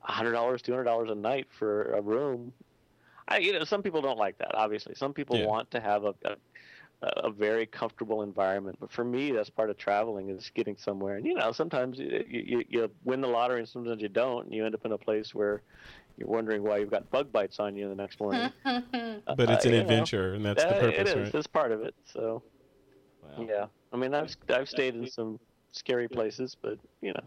[0.00, 2.52] hundred dollars, two hundred dollars a night for a room.
[3.28, 4.54] I, you know, some people don't like that.
[4.54, 5.46] Obviously, some people Yeah.
[5.46, 6.36] want to have a, a
[7.00, 8.76] a very comfortable environment.
[8.80, 11.14] But for me, that's part of traveling is getting somewhere.
[11.16, 14.52] And you know, sometimes you, you, you win the lottery, and sometimes you don't, and
[14.54, 15.62] you end up in a place where
[16.16, 18.50] you're wondering why you've got bug bites on you the next morning.
[18.64, 18.82] but
[19.38, 21.14] it's Uh, an know, adventure, and that's the that- purpose, It is.
[21.14, 21.32] right?
[21.32, 21.94] That's part of it.
[22.12, 22.42] So.
[23.36, 23.46] Wow.
[23.48, 25.38] Yeah, I mean, I've I've stayed in some
[25.72, 27.24] scary places, but you know,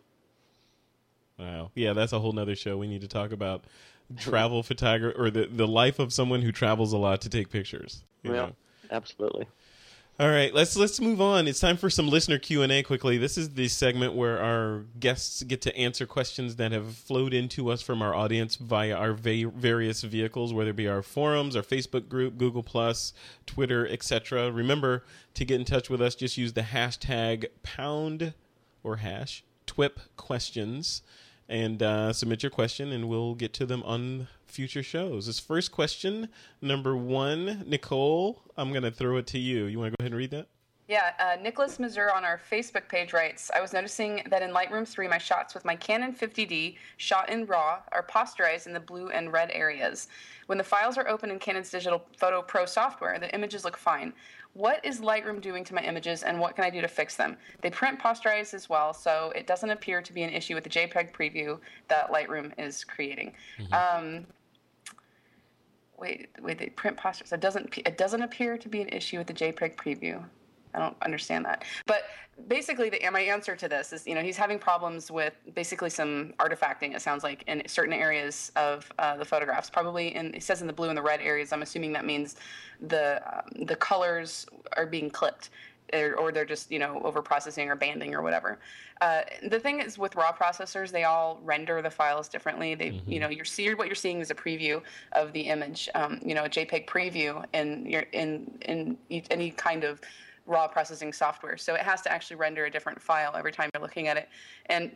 [1.40, 1.72] Wow.
[1.76, 2.78] Yeah, that's a whole nother show.
[2.78, 3.66] We need to talk about
[4.18, 8.04] travel photography or the, the life of someone who travels a lot to take pictures.
[8.24, 8.38] you Yeah.
[8.38, 8.56] know?
[8.92, 9.48] absolutely.
[10.22, 11.48] All right, let's let's move on.
[11.48, 13.18] It's time for some listener Q and A quickly.
[13.18, 17.72] This is the segment where our guests get to answer questions that have flowed into
[17.72, 21.64] us from our audience via our va- various vehicles, whether it be our forums, our
[21.64, 23.14] Facebook group, Google Plus,
[23.48, 24.52] Twitter, etc.
[24.52, 25.04] Remember
[25.34, 26.14] to get in touch with us.
[26.14, 28.36] Just use the hashtag pound
[28.84, 31.02] or hash twip questions
[31.50, 35.26] and uh, submit your question, and we'll get to them on future shows.
[35.26, 36.30] This first question,
[36.62, 39.66] number one, Nicole, I'm going to throw it to you.
[39.66, 40.48] You want to go ahead and read that?
[40.92, 44.86] Yeah, uh, Nicholas Mazur on our Facebook page writes I was noticing that in Lightroom
[44.86, 49.08] 3, my shots with my Canon 50D shot in RAW are posterized in the blue
[49.08, 50.10] and red areas.
[50.48, 54.12] When the files are open in Canon's Digital Photo Pro software, the images look fine.
[54.54, 57.38] What is Lightroom doing to my images and what can I do to fix them?
[57.62, 60.70] They print posterized as well, so it doesn't appear to be an issue with the
[60.70, 63.32] JPEG preview that Lightroom is creating.
[63.58, 63.74] Mm-hmm.
[63.74, 64.26] Um,
[66.02, 67.32] wait, wait, they print posterized.
[67.32, 67.78] It doesn't.
[67.78, 70.22] It doesn't appear to be an issue with the JPEG preview.
[70.74, 71.64] I don't understand that.
[71.86, 72.04] But
[72.48, 76.34] basically, the, my answer to this is, you know, he's having problems with basically some
[76.40, 76.96] artifacting.
[76.96, 79.70] It sounds like in certain areas of uh, the photographs.
[79.70, 81.52] Probably in it says in the blue and the red areas.
[81.52, 82.36] I'm assuming that means
[82.82, 84.46] the um, the colors
[84.78, 85.50] are being clipped.
[85.94, 88.60] Or, they're just you know over processing or banding or whatever.
[89.02, 92.76] Uh, the thing is with raw processors, they all render the files differently.
[92.76, 93.12] They mm-hmm.
[93.12, 94.82] you know you're see what you're seeing is a preview
[95.12, 95.90] of the image.
[95.96, 98.98] Um, you know a JPEG preview in your in in
[99.30, 100.00] any kind of
[100.46, 101.58] raw processing software.
[101.58, 104.30] So it has to actually render a different file every time you're looking at it.
[104.68, 104.92] And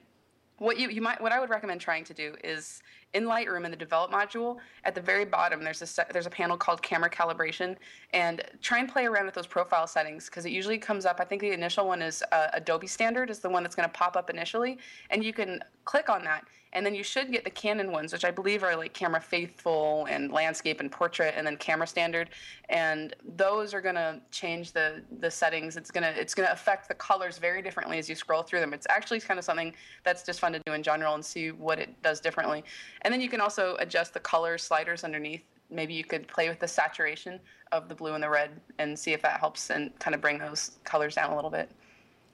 [0.58, 2.82] what you, you might what I would recommend trying to do is
[3.14, 6.58] in Lightroom in the develop module at the very bottom there's a there's a panel
[6.58, 7.76] called camera calibration.
[8.14, 11.26] And try and play around with those profile settings because it usually comes up I
[11.26, 14.16] think the initial one is uh, Adobe standard is the one that's going to pop
[14.16, 14.78] up initially.
[15.10, 16.46] And you can click on that
[16.76, 20.06] and then you should get the Canon ones, which I believe are like camera faithful
[20.10, 22.30] and landscape and portrait, and then camera standard.
[22.70, 25.78] And those are gonna change the the settings.
[25.78, 28.74] It's gonna it's gonna affect the colors very differently as you scroll through them.
[28.74, 29.74] It's actually kind of something
[30.04, 32.64] that's just fun to do in general and see what it does differently.
[33.02, 36.60] And then you can also adjust the color sliders underneath maybe you could play with
[36.60, 37.40] the saturation
[37.72, 40.38] of the blue and the red and see if that helps and kind of bring
[40.38, 41.72] those colors down a little bit.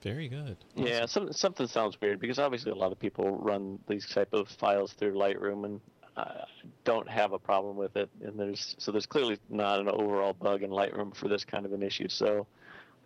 [0.02, 0.56] Very good.
[0.74, 0.86] Awesome.
[0.86, 4.48] Yeah, some, something sounds weird because obviously a lot of people run these type of
[4.48, 5.80] files through Lightroom and
[6.16, 6.44] uh,
[6.84, 8.10] don't have a problem with it.
[8.22, 11.72] And there's so there's clearly not an overall bug in Lightroom for this kind of
[11.72, 12.08] an issue.
[12.08, 12.46] So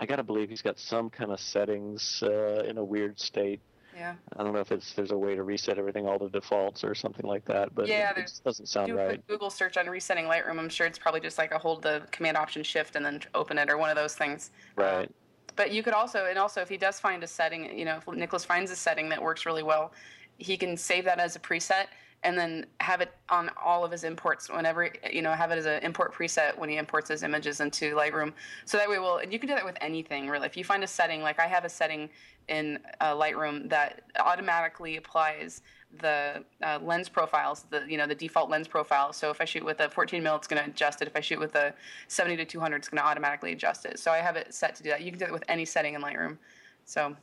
[0.00, 3.60] I got to believe he's got some kind of settings uh, in a weird state.
[3.94, 4.14] Yeah.
[4.36, 6.94] I don't know if it's there's a way to reset everything all to defaults or
[6.94, 9.18] something like that, but yeah, it, it doesn't sound do right.
[9.18, 10.58] a Google search on resetting Lightroom.
[10.58, 13.56] I'm sure it's probably just like a hold the Command Option Shift and then open
[13.56, 14.50] it or one of those things.
[14.76, 15.04] Right.
[15.04, 15.14] Um,
[15.56, 18.06] but you could also, and also if he does find a setting, you know, if
[18.14, 19.92] Nicholas finds a setting that works really well,
[20.38, 21.86] he can save that as a preset
[22.22, 25.66] and then have it on all of his imports whenever you know have it as
[25.66, 28.32] an import preset when he imports his images into lightroom
[28.64, 30.82] so that way we'll and you can do that with anything really if you find
[30.82, 32.08] a setting like i have a setting
[32.48, 35.62] in uh, lightroom that automatically applies
[36.00, 39.12] the uh, lens profiles, the you know the default lens profile.
[39.12, 41.08] So if I shoot with a 14 mil, it's going to adjust it.
[41.08, 41.74] If I shoot with a
[42.08, 43.98] 70 to 200, it's going to automatically adjust it.
[43.98, 45.02] So I have it set to do that.
[45.02, 46.38] You can do it with any setting in Lightroom.
[46.84, 47.16] So,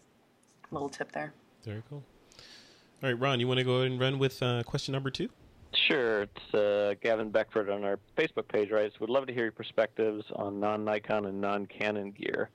[0.72, 1.34] little tip there.
[1.64, 2.04] Very cool.
[3.04, 5.28] All right, Ron, you want to go ahead and run with uh, question number two?
[5.74, 6.22] Sure.
[6.22, 10.24] It's uh, Gavin Beckford on our Facebook page writes, "Would love to hear your perspectives
[10.34, 12.50] on non-Nikon and non-Canon gear."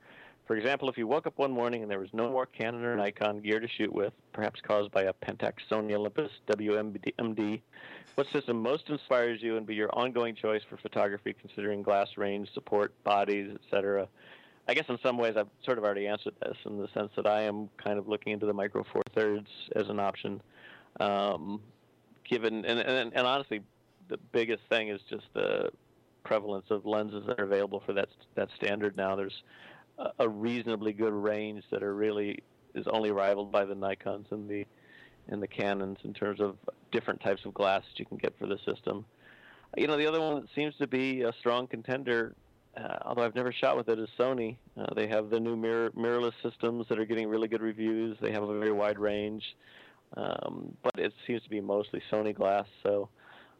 [0.47, 2.95] For example, if you woke up one morning and there was no more Canon or
[2.95, 7.61] Nikon gear to shoot with, perhaps caused by a Pentax Sony Olympus WMD,
[8.15, 12.51] what system most inspires you and be your ongoing choice for photography considering glass range,
[12.55, 14.07] support, bodies, etc.?
[14.69, 17.25] I guess in some ways I've sort of already answered this in the sense that
[17.25, 20.39] I am kind of looking into the Micro Four Thirds as an option.
[20.99, 21.59] Um,
[22.23, 23.61] given and, and, and honestly,
[24.09, 25.71] the biggest thing is just the
[26.23, 29.15] prevalence of lenses that are available for that that standard now.
[29.15, 29.41] There's
[30.19, 32.43] a reasonably good range that are really
[32.75, 34.67] is only rivaled by the Nikons and the
[35.29, 36.57] and the Canons in terms of
[36.91, 39.03] different types of glass that you can get for the system.
[39.75, 42.35] You know, the other one that seems to be a strong contender,
[42.79, 44.57] uh, although I've never shot with it, is Sony.
[44.79, 48.17] Uh, they have the new mirror mirrorless systems that are getting really good reviews.
[48.21, 49.43] They have a very wide range,
[50.15, 52.65] um, but it seems to be mostly Sony glass.
[52.83, 53.09] So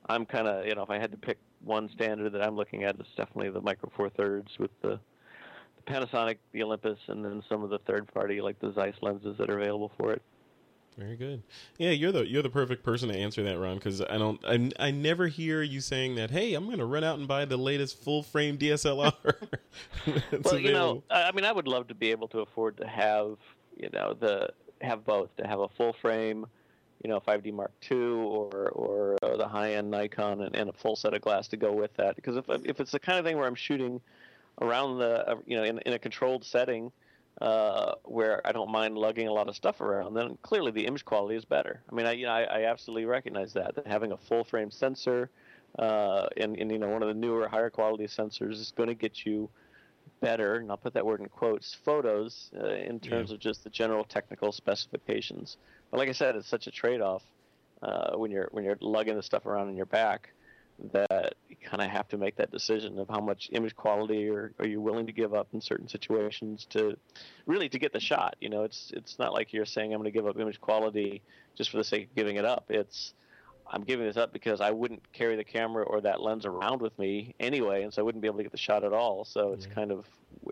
[0.08, 2.84] I'm kind of, you know, if I had to pick one standard that I'm looking
[2.84, 5.00] at, it's definitely the Micro Four Thirds with the
[5.88, 9.50] Panasonic, the Olympus, and then some of the third party like the Zeiss lenses that
[9.50, 10.22] are available for it.
[10.98, 11.44] Very good.
[11.78, 14.70] Yeah, you're the you're the perfect person to answer that, Ron, because I don't I,
[14.88, 16.30] I never hear you saying that.
[16.30, 19.14] Hey, I'm going to run out and buy the latest full frame DSLR.
[20.44, 23.38] well, you know, I mean, I would love to be able to afford to have
[23.78, 24.50] you know the
[24.82, 26.46] have both to have a full frame,
[27.04, 30.74] you know, 5D Mark II or or uh, the high end Nikon and, and a
[30.74, 32.18] full set of glass to go with that.
[32.18, 34.02] Because if if it's the kind of thing where I'm shooting
[34.62, 36.92] around the uh, you know in, in a controlled setting
[37.42, 41.06] uh, where I don't mind lugging a lot of stuff around, then clearly the image
[41.06, 41.82] quality is better.
[41.90, 44.72] I mean, I, you know, I, I absolutely recognize that that having a full frame
[44.72, 45.30] sensor
[45.78, 48.96] uh, and, and you know one of the newer higher quality sensors is going to
[48.96, 49.50] get you
[50.22, 53.36] better, and I'll put that word in quotes, photos uh, in terms yeah.
[53.36, 55.58] of just the general technical specifications.
[55.92, 57.24] But like I said, it's such a trade-off
[57.82, 60.32] uh, when you're when you're lugging the stuff around in your back
[60.94, 64.54] that you kind of have to make that decision of how much image quality are,
[64.60, 66.98] are you willing to give up in certain situations to
[67.46, 68.36] really to get the shot.
[68.40, 71.22] You know, it's it's not like you're saying I'm going to give up image quality
[71.56, 72.66] just for the sake of giving it up.
[72.70, 73.14] It's
[73.72, 76.98] I'm giving this up because I wouldn't carry the camera or that lens around with
[76.98, 79.26] me anyway, and so I wouldn't be able to get the shot at all.
[79.26, 80.06] So it's kind of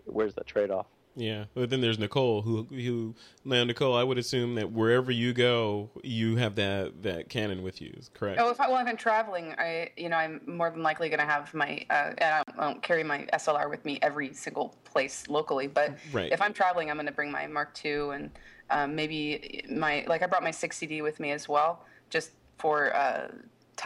[0.04, 0.86] where's that trade off?
[1.18, 3.96] Yeah, but then there's Nicole, who who now Nicole.
[3.96, 8.40] I would assume that wherever you go, you have that that Canon with you, correct?
[8.40, 11.18] Oh, if I, well, if I'm traveling, I you know I'm more than likely going
[11.18, 14.32] to have my uh, and I don't, I don't carry my SLR with me every
[14.32, 15.66] single place locally.
[15.66, 16.32] But Right.
[16.32, 18.30] if I'm traveling, I'm going to bring my Mark II and
[18.70, 23.28] um, maybe my like I brought my 60D with me as well, just for uh,
[23.28, 23.34] t-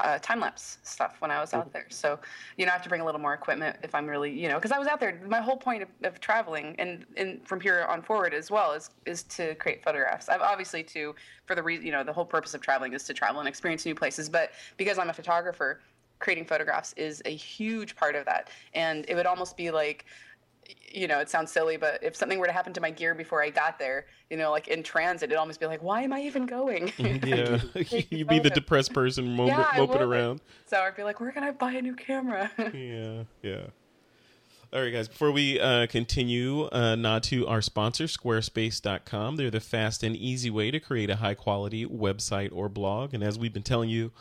[0.01, 1.86] uh, time lapse stuff when I was out there.
[1.88, 2.18] So
[2.57, 4.57] you know I have to bring a little more equipment if I'm really you know
[4.57, 5.20] because I was out there.
[5.26, 8.90] My whole point of, of traveling and, and from here on forward as well is
[9.07, 10.28] is to create photographs.
[10.28, 11.14] I've obviously to
[11.47, 13.84] for the reason you know the whole purpose of traveling is to travel and experience
[13.84, 14.28] new places.
[14.28, 15.80] But because I'm a photographer,
[16.22, 18.49] creating photographs is a huge part of that.
[18.74, 20.07] And it would almost be like
[20.92, 23.42] you know, it sounds silly, but if something were to happen to my gear before
[23.42, 26.22] I got there, you know, like in transit, it'd almost be like, why am I
[26.22, 26.92] even going?
[26.98, 27.60] yeah,
[28.10, 30.40] you'd be the depressed person moping, Yeah, I moping around.
[30.66, 32.50] so I'd be like, where can I buy a new camera?
[32.72, 33.66] Yeah, yeah.
[34.72, 35.06] All right, guys.
[35.06, 39.36] Before we uh, continue, uh, nod to our sponsor, Squarespace.com.
[39.36, 43.12] They're the fast and easy way to create a high quality website or blog.
[43.12, 44.12] And as we've been telling you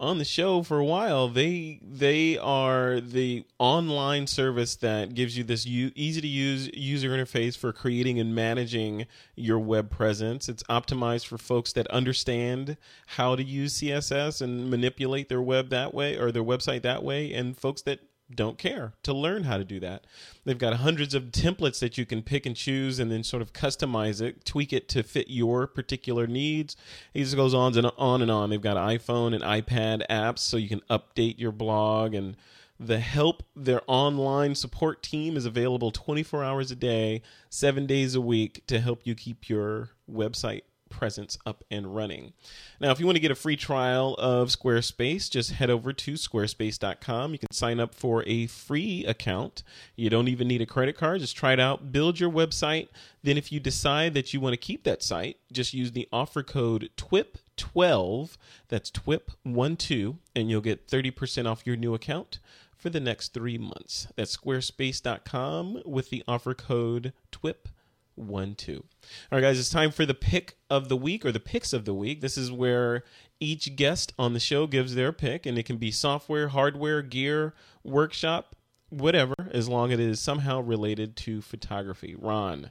[0.00, 5.44] on the show for a while, they they are the online service that gives you
[5.44, 10.48] this u- easy to use user interface for creating and managing your web presence.
[10.48, 12.76] It's optimized for folks that understand
[13.06, 17.32] how to use CSS and manipulate their web that way or their website that way,
[17.32, 18.00] and folks that
[18.32, 20.06] don't care to learn how to do that.
[20.44, 23.52] They've got hundreds of templates that you can pick and choose and then sort of
[23.52, 26.76] customize it, tweak it to fit your particular needs.
[27.12, 28.50] It just goes on and on and on.
[28.50, 32.36] They've got iPhone and iPad apps so you can update your blog and
[32.80, 38.20] the help their online support team is available 24 hours a day, 7 days a
[38.20, 40.62] week to help you keep your website
[40.94, 42.32] presence up and running.
[42.80, 46.12] Now, if you want to get a free trial of Squarespace, just head over to
[46.12, 47.32] squarespace.com.
[47.32, 49.64] You can sign up for a free account.
[49.96, 51.20] You don't even need a credit card.
[51.20, 52.88] Just try it out, build your website.
[53.22, 56.42] Then, if you decide that you want to keep that site, just use the offer
[56.42, 58.36] code TWIP12.
[58.68, 62.38] That's TWIP12, and you'll get 30% off your new account
[62.76, 64.08] for the next three months.
[64.14, 67.68] That's squarespace.com with the offer code TWIP
[68.16, 68.84] one two.
[69.30, 71.84] All right, guys, it's time for the pick of the week or the picks of
[71.84, 72.20] the week.
[72.20, 73.04] This is where
[73.40, 77.54] each guest on the show gives their pick, and it can be software, hardware, gear,
[77.82, 78.56] workshop,
[78.90, 82.14] whatever, as long as it is somehow related to photography.
[82.14, 82.70] Ron,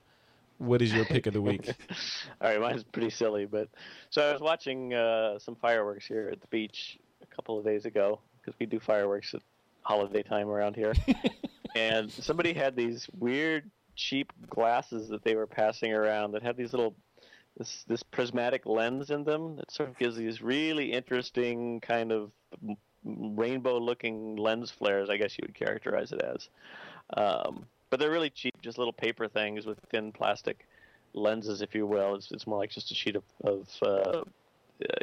[0.58, 1.70] what is your pick of the week?
[2.42, 3.70] All right, mine's pretty silly, but
[4.10, 7.86] so I was watching uh, some fireworks here at the beach a couple of days
[7.86, 9.42] ago because we do fireworks at
[9.82, 10.94] holiday time around here,
[11.76, 16.74] and somebody had these weird cheap glasses that they were passing around that had these
[16.74, 16.96] little
[17.58, 22.32] this this prismatic lens in them that sort of gives these really interesting kind of
[23.06, 26.50] rainbow looking lens flares i guess you would characterize it as.
[27.16, 30.66] Um, but they're really cheap just little paper things with thin plastic
[31.14, 32.16] lenses if you will.
[32.16, 34.24] It's, it's more like just a sheet of, of uh, uh,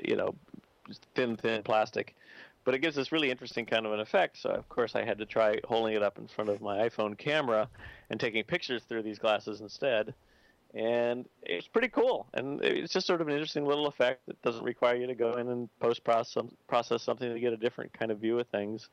[0.03, 0.35] you know
[1.15, 2.17] thin thin plastic
[2.65, 4.39] but it gives this really interesting kind of an effect.
[4.39, 7.17] So of course I had to try holding it up in front of my iPhone
[7.17, 7.69] camera
[8.11, 10.15] and taking pictures through these glasses instead.
[10.73, 14.63] And it's pretty cool, and it's just sort of an interesting little effect that doesn't
[14.63, 18.21] require you to go in and post process something to get a different kind of
[18.21, 18.89] view of things.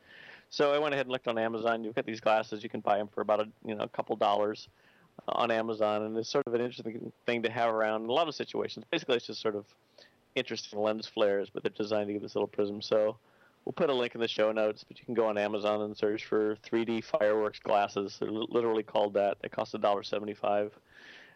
[0.49, 1.83] So I went ahead and looked on Amazon.
[1.83, 4.15] You've got these glasses; you can buy them for about a you know a couple
[4.15, 4.69] dollars
[5.27, 8.27] on Amazon, and it's sort of an interesting thing to have around in a lot
[8.27, 8.83] of situations.
[8.89, 9.65] Basically, it's just sort of
[10.33, 12.81] interesting lens flares, but they're designed to give this little prism.
[12.81, 13.17] So
[13.67, 15.95] we'll put a link in the show notes, but you can go on Amazon and
[15.95, 18.15] search for 3D fireworks glasses.
[18.17, 19.39] They're li- literally called that.
[19.41, 20.71] They cost $1.75,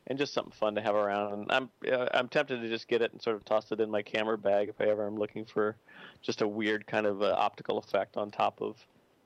[0.08, 1.34] and just something fun to have around.
[1.34, 3.92] And I'm uh, I'm tempted to just get it and sort of toss it in
[3.92, 5.76] my camera bag if I ever am looking for
[6.22, 8.78] just a weird kind of uh, optical effect on top of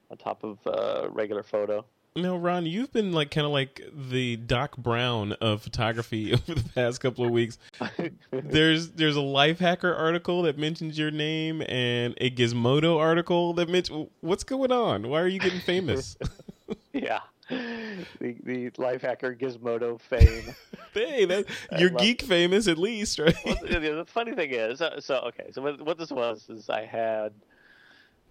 [0.10, 1.86] on top of uh, regular photo.
[2.18, 6.70] Now, Ron, you've been like kind of like the Doc Brown of photography over the
[6.70, 7.58] past couple of weeks.
[8.32, 14.08] there's there's a Lifehacker article that mentions your name and a Gizmodo article that mentions
[14.22, 15.10] what's going on.
[15.10, 16.16] Why are you getting famous?
[16.94, 20.56] yeah, the the Lifehacker Gizmodo fame.
[20.94, 21.48] hey, that,
[21.78, 23.36] you're geek famous at least, right?
[23.46, 26.70] well, the, the funny thing is, so, so okay, so what, what this was is
[26.70, 27.34] I had,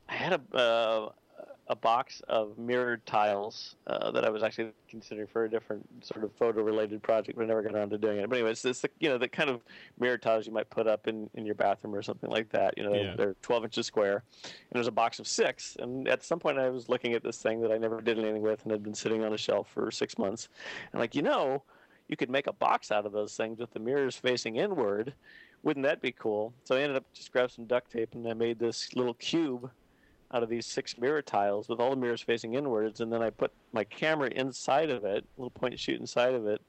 [0.08, 1.10] I had a, uh,
[1.68, 6.22] a box of mirrored tiles uh, that I was actually considering for a different sort
[6.22, 8.28] of photo-related project, but I never got around to doing it.
[8.28, 9.62] But anyways, it's the, you know the kind of
[9.98, 12.76] mirrored tiles you might put up in, in your bathroom or something like that.
[12.76, 13.14] You know, Yeah.
[13.16, 15.76] they're 12 inches square, and there's a box of six.
[15.80, 18.42] And at some point, I was looking at this thing that I never did anything
[18.42, 20.48] with, and had been sitting on a shelf for six months.
[20.92, 21.62] And like, you know,
[22.08, 25.14] you could make a box out of those things with the mirrors facing inward.
[25.62, 26.52] Wouldn't that be cool?
[26.64, 29.70] So I ended up just grabbed some duct tape and I made this little cube
[30.32, 33.30] out of these six mirror tiles with all the mirrors facing inwards, and then I
[33.30, 36.60] put my camera inside of it, a little point and shoot inside of it,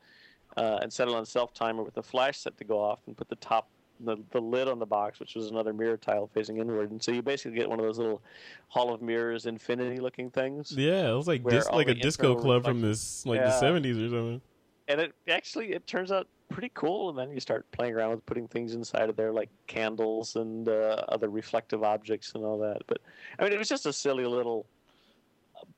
[0.57, 3.15] uh, and set it on self timer with the flash set to go off, and
[3.17, 3.67] put the top
[4.01, 7.11] the, the lid on the box, which was another mirror tile facing inward, and so
[7.11, 8.21] you basically get one of those little
[8.67, 10.73] Hall of Mirrors infinity looking things.
[10.75, 13.45] Yeah, it was like dis- like a disco club from this like Yeah.
[13.45, 14.41] the seventies or something.
[14.87, 17.09] And it actually it turns out pretty cool.
[17.09, 20.67] And then you start playing around with putting things inside of there like candles and
[20.69, 22.81] uh, other reflective objects and all that.
[22.87, 22.99] But
[23.39, 24.65] i mean it was just a silly little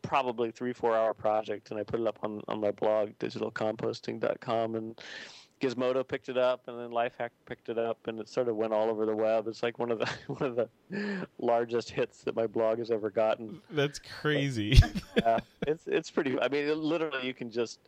[0.02, 1.72] probably three four hour project.
[1.72, 5.00] And i put it up on, on my blog digitalcomposting.com and
[5.60, 8.74] gizmodo picked it up and then lifehack picked it up and it sort of went
[8.74, 9.48] all over the web.
[9.48, 10.70] It's like one of the one of the
[11.40, 13.62] largest hits that my blog has ever gotten.
[13.72, 14.80] That's crazy.
[15.16, 16.40] yeah, it's it's pretty.
[16.40, 17.80] I mean, it, literally, you can just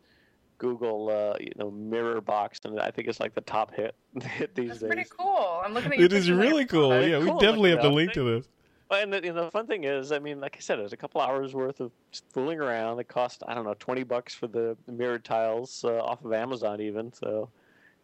[0.60, 4.53] Google, uh, you know, mirror box, and I think it's like the top hit hit
[4.53, 4.88] these That's days.
[4.88, 5.62] pretty cool.
[5.66, 6.89] I'm looking at your it is pictures on your really cool.
[6.89, 8.47] Very Yeah, we definitely have to link to this.
[8.89, 10.84] Well, And the, you know, the fun thing is, I mean, like I said, it
[10.84, 11.91] was a couple hours worth of
[12.34, 12.99] fooling around.
[12.99, 16.82] It cost I don't know twenty bucks for the mirrored tiles uh, off of Amazon,
[16.82, 17.49] even so,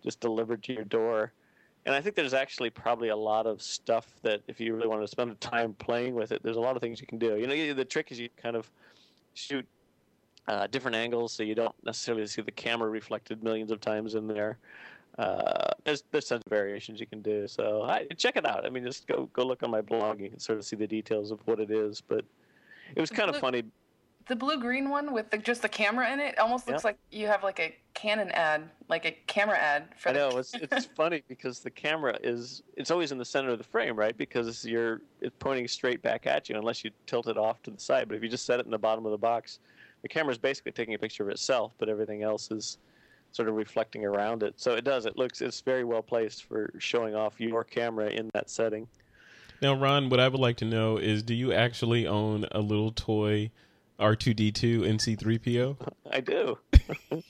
[0.04, 1.34] just delivered to your door.
[1.86, 5.02] And I think there's actually probably a lot of stuff that if you really want
[5.02, 7.38] to spend the time playing with it, there's a lot of things you can do.
[7.38, 8.72] You know, the trick is you kind of
[9.36, 9.68] shoot
[10.48, 14.28] uh, different angles so you don't necessarily see the camera reflected millions of times in
[14.28, 14.58] there.
[15.18, 17.48] Uh, there's there's tons of variations you can do.
[17.48, 18.66] So I, check it out.
[18.66, 20.20] I mean, just go go look on my blog.
[20.20, 22.02] You can sort of see the details of what it is.
[22.02, 22.26] But
[22.96, 23.64] it was kind of funny.
[24.28, 26.88] The blue green one with the, just the camera in it almost looks Yeah.
[26.90, 30.38] like you have like a Canon ad, like a camera ad for I the know
[30.40, 33.96] it's it's funny because the camera is it's always in the center of the frame,
[33.96, 34.18] right?
[34.18, 37.80] Because you're it's pointing straight back at you unless you tilt it off to the
[37.80, 38.08] side.
[38.10, 39.60] But if you just set it in the bottom of the box,
[40.06, 42.78] the camera's basically taking a picture of itself, but everything else is
[43.32, 44.54] sort of reflecting around it.
[44.56, 45.08] So it does.
[45.08, 48.88] It looks it's very well placed for showing off your camera in that setting.
[49.64, 52.92] Now, Ron, what I would like to know is, do you actually own a little
[52.92, 53.50] toy
[54.00, 55.76] R2D2 and C three PO?
[56.12, 56.60] I do.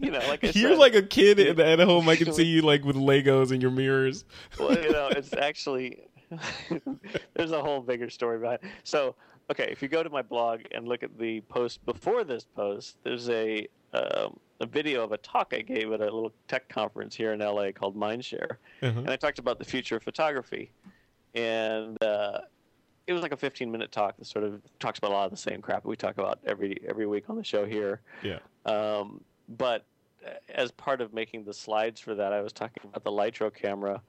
[0.00, 2.08] you know, like I You're said, like a kid at, at home.
[2.08, 4.24] I can see you like with Legos and your mirrors.
[4.58, 5.98] well, you know, it's actually
[7.34, 8.60] there's a whole bigger story behind.
[8.62, 8.70] It.
[8.84, 9.16] So,
[9.50, 12.96] okay, if you go to my blog and look at the post before this post,
[13.04, 17.14] there's a um, a video of a talk I gave at a little tech conference
[17.14, 18.98] here in LA called Mindshare, Uh-huh.
[19.00, 20.70] and I talked about the future of photography,
[21.34, 22.40] and uh,
[23.06, 25.30] it was like a 15 minute talk that sort of talks about a lot of
[25.30, 28.00] the same crap we talk about every every week on the show here.
[28.22, 28.38] Yeah.
[28.66, 29.84] Um, but
[30.26, 33.52] uh, as part of making the slides for that, I was talking about the Lytro
[33.54, 34.00] camera,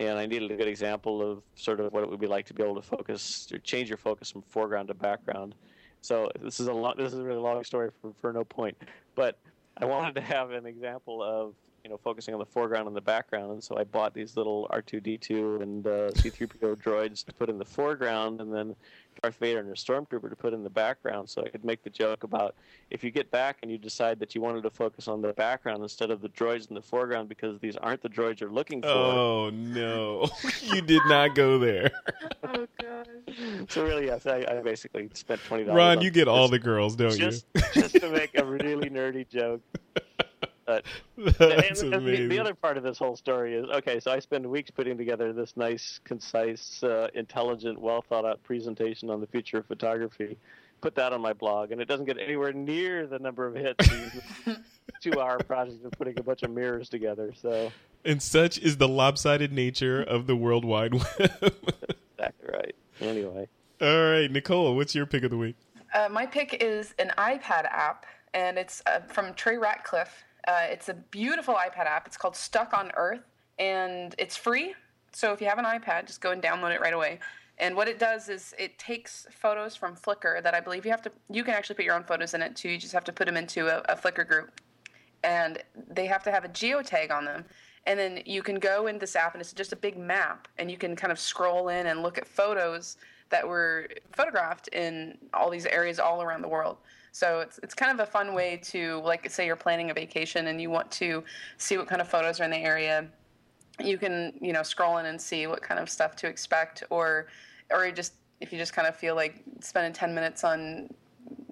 [0.00, 2.54] and I needed a good example of sort of what it would be like to
[2.54, 5.54] be able to focus or change your focus from foreground to background.
[6.00, 8.76] So this is a long, this is a really long story for, for no point,
[9.14, 9.38] but
[9.76, 13.00] I wanted to have an example of you know focusing on the foreground and the
[13.00, 17.58] background, and so I bought these little R2D2 and uh, C3PO droids to put in
[17.58, 18.76] the foreground, and then
[19.22, 21.90] Darth Vader and a stormtrooper to put in the background, so I could make the
[21.90, 22.54] joke about
[22.90, 25.82] if you get back and you decide that you wanted to focus on the background
[25.82, 28.88] instead of the droids in the foreground because these aren't the droids you're looking for.
[28.88, 30.28] Oh no,
[30.62, 31.90] you did not go there,
[32.44, 33.06] Oh gosh.
[33.68, 35.76] So really, yes, I, I basically spent twenty dollars.
[35.76, 36.00] Ron.
[36.00, 37.62] You get all the girls, don't just you?
[37.74, 39.60] just to make a really nerdy joke.
[40.68, 40.84] But
[41.16, 44.00] That's and, and the, the other part of this whole story is okay.
[44.00, 49.08] So I spend weeks putting together this nice, concise, uh, intelligent, well thought out presentation
[49.08, 50.36] on the future of photography.
[50.82, 53.88] Put that on my blog, and it doesn't get anywhere near the number of hits.
[55.00, 57.32] Two hour project of putting a bunch of mirrors together.
[57.40, 57.72] So
[58.04, 61.04] and such is the lopsided nature of the World Wide Web.
[61.18, 62.74] exactly right.
[63.00, 63.48] Anyway,
[63.80, 65.56] all right, Nicole, what's your pick of the week?
[65.94, 68.04] Uh, my pick is an iPad app,
[68.34, 70.08] and it's uh, from Trey Ratcliff.
[70.46, 72.06] Uh, it's a beautiful iPad app.
[72.06, 73.22] It's called Stuck on Earth,
[73.58, 74.74] and it's free.
[75.12, 77.18] So if you have an iPad, just go and download it right away.
[77.58, 81.02] And what it does is it takes photos from Flickr that I believe you have
[81.02, 81.12] to.
[81.28, 82.68] You can actually put your own photos in it too.
[82.68, 84.60] You just have to put them into a, a Flickr group,
[85.24, 87.44] and they have to have a geotag on them.
[87.86, 90.70] And then you can go in this app, and it's just a big map, and
[90.70, 92.96] you can kind of scroll in and look at photos
[93.30, 96.76] that were photographed in all these areas all around the world.
[97.18, 100.46] So it's it's kind of a fun way to like say you're planning a vacation
[100.46, 101.24] and you want to
[101.56, 103.08] see what kind of photos are in the area.
[103.80, 107.26] You can you know scroll in and see what kind of stuff to expect, or
[107.70, 110.88] or just if you just kind of feel like spending 10 minutes on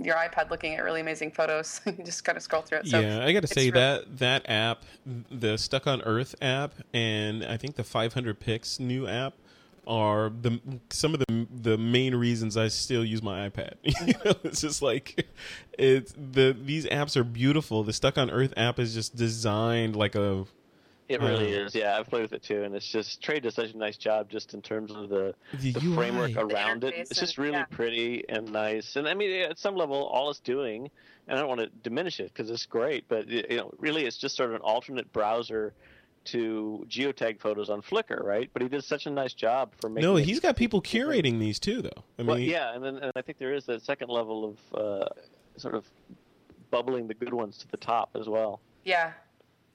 [0.00, 2.86] your iPad looking at really amazing photos, you just kind of scroll through it.
[2.86, 4.84] So yeah, I got to say really- that that app,
[5.32, 9.34] the Stuck on Earth app, and I think the 500px new app
[9.86, 10.60] are the
[10.90, 13.74] some of the the main reasons I still use my iPad.
[13.82, 15.28] you know, it's just like
[15.78, 17.82] it's the these apps are beautiful.
[17.84, 20.44] The Stuck on Earth app is just designed like a
[21.08, 21.74] It really Uh, is.
[21.74, 24.28] Yeah, I've played with it too, and it's just Trey does such a nice job
[24.28, 25.94] just in terms of the the, the UI.
[25.96, 26.94] framework around it.
[26.96, 27.64] It's just really yeah.
[27.66, 28.96] pretty and nice.
[28.96, 30.90] And I mean, at some level, all it's doing,
[31.28, 34.16] and I don't want to diminish it because it's great, but you know, really, it's
[34.16, 35.74] just sort of an alternate browser
[36.26, 38.50] to geotag photos on Flickr, right?
[38.52, 40.08] But he did such a nice job for making.
[40.08, 42.04] No, he's got people curating these too, though.
[42.18, 44.80] I mean, well, yeah, and then and I think there is that second level of
[44.80, 45.08] uh,
[45.56, 45.84] sort of
[46.70, 48.60] bubbling the good ones to the top as well.
[48.84, 49.12] Yeah.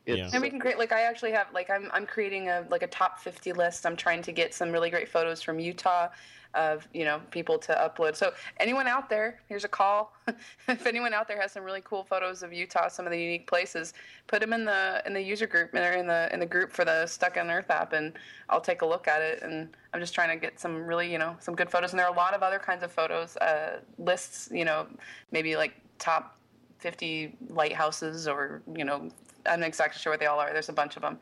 [0.06, 2.82] It's, And we can create like I actually have like I'm I'm creating a like
[2.84, 3.86] a top 50 list.
[3.86, 6.10] I'm trying to get some really great photos from Utah
[6.54, 8.16] of, you know, people to upload.
[8.16, 10.14] So anyone out there, here's a call.
[10.68, 13.48] if anyone out there has some really cool photos of Utah, some of the unique
[13.48, 13.94] places,
[14.28, 16.84] put them in the in the user group or in the in the group for
[16.86, 18.14] the Stuck on Earth app and
[18.50, 21.18] I'll take a look at it and I'm just trying to get some really, you
[21.18, 23.80] know, some good photos and there are a lot of other kinds of photos uh
[23.98, 24.88] lists, you know,
[25.32, 26.38] maybe like top
[26.80, 29.10] 50 lighthouses or, you know,
[29.46, 30.52] I'm not exactly sure what they all are.
[30.52, 31.20] There's a bunch of them.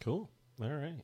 [0.00, 0.28] Cool.
[0.62, 0.94] All right.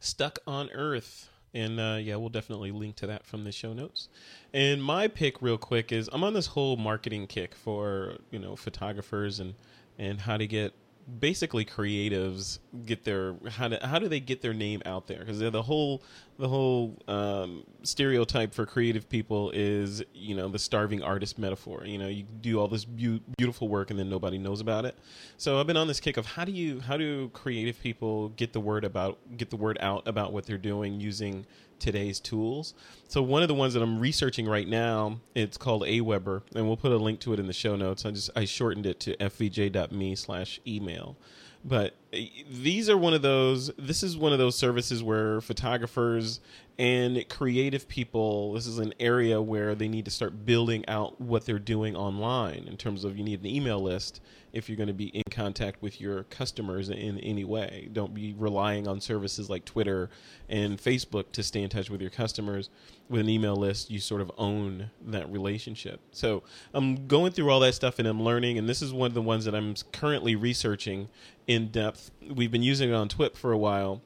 [0.00, 1.28] Stuck on Earth.
[1.54, 4.08] And uh, yeah, we'll definitely link to that from the show notes.
[4.54, 8.56] And my pick, real quick, is I'm on this whole marketing kick for you know
[8.56, 9.54] photographers and
[9.98, 10.72] and how to get
[11.20, 15.20] basically creatives get their how to how do they get their name out there?
[15.20, 16.02] Because the whole
[16.38, 21.84] the whole um, stereotype for creative people is you know the starving artist metaphor.
[21.84, 24.96] You know you do all this beau- beautiful work and then nobody knows about it.
[25.36, 28.52] So i've been on this kick of how do you how do creative people get
[28.52, 31.46] the word about get the word out about what they're doing using
[31.82, 32.74] today's tools.
[33.08, 36.76] So one of the ones that i'm researching right now it's called aweber and we'll
[36.76, 38.06] put a link to it in the show notes.
[38.06, 41.16] I just i shortened it to fvj.me slash email.
[41.64, 42.18] But uh,
[42.50, 46.40] these are one of those this is one of those services where photographers
[46.78, 51.44] and creative people this is an area where they need to start building out what
[51.44, 54.20] they're doing online in terms of you need an email list
[54.52, 58.34] if you're going to be in contact with your customers in any way don't be
[58.38, 60.10] relying on services like twitter
[60.48, 62.70] and facebook to stay in touch with your customers
[63.08, 66.42] with an email list you sort of own that relationship so
[66.74, 69.22] i'm going through all that stuff and i'm learning and this is one of the
[69.22, 71.08] ones that i'm currently researching
[71.46, 74.00] in depth we've been using it on twip for a while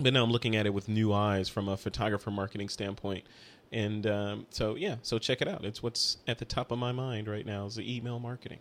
[0.00, 3.24] but now I'm looking at it with new eyes from a photographer marketing standpoint.
[3.72, 5.64] And um, so, yeah, so check it out.
[5.64, 8.58] It's what's at the top of my mind right now is the email marketing.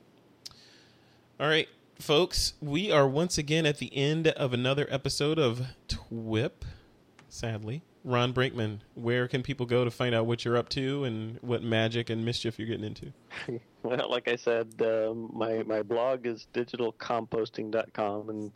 [1.40, 6.66] All right, folks, we are once again at the end of another episode of TWIP,
[7.30, 7.82] sadly.
[8.04, 11.64] Ron Brinkman, where can people go to find out what you're up to and what
[11.64, 13.14] magic and mischief you're getting into?
[13.82, 18.52] Well, like I said, um, my my blog is digitalcomposting.com, and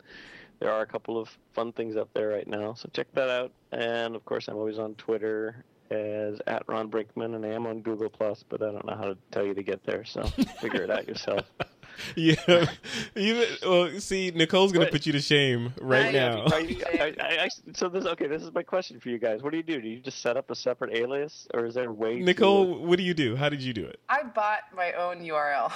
[0.60, 2.74] there are a couple of fun things up there right now.
[2.74, 3.50] So check that out.
[3.72, 7.80] And of course, I'm always on Twitter as at Ron Brinkman, and I am on
[7.80, 10.04] Google Plus, but I don't know how to tell you to get there.
[10.04, 10.24] So
[10.60, 11.50] figure it out yourself.
[12.16, 12.66] Yeah,
[13.14, 14.92] you, well, see, Nicole's going to Wait.
[14.92, 16.44] put you to shame right I- now.
[16.44, 18.26] Are you, I, I, I, so this okay.
[18.26, 19.42] This is my question for you guys.
[19.42, 19.80] What do you do?
[19.80, 22.20] Do you just set up a separate alias, or is there a way?
[22.20, 23.36] Nicole, what do you do?
[23.36, 24.00] How did you do it?
[24.08, 25.72] I bought my own URL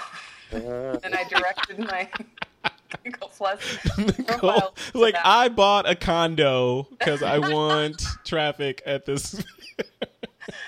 [0.53, 2.09] uh, and I directed my
[3.05, 3.61] Google Plus
[3.99, 5.27] Nicole, like that.
[5.27, 9.43] I bought a condo because I want traffic at this.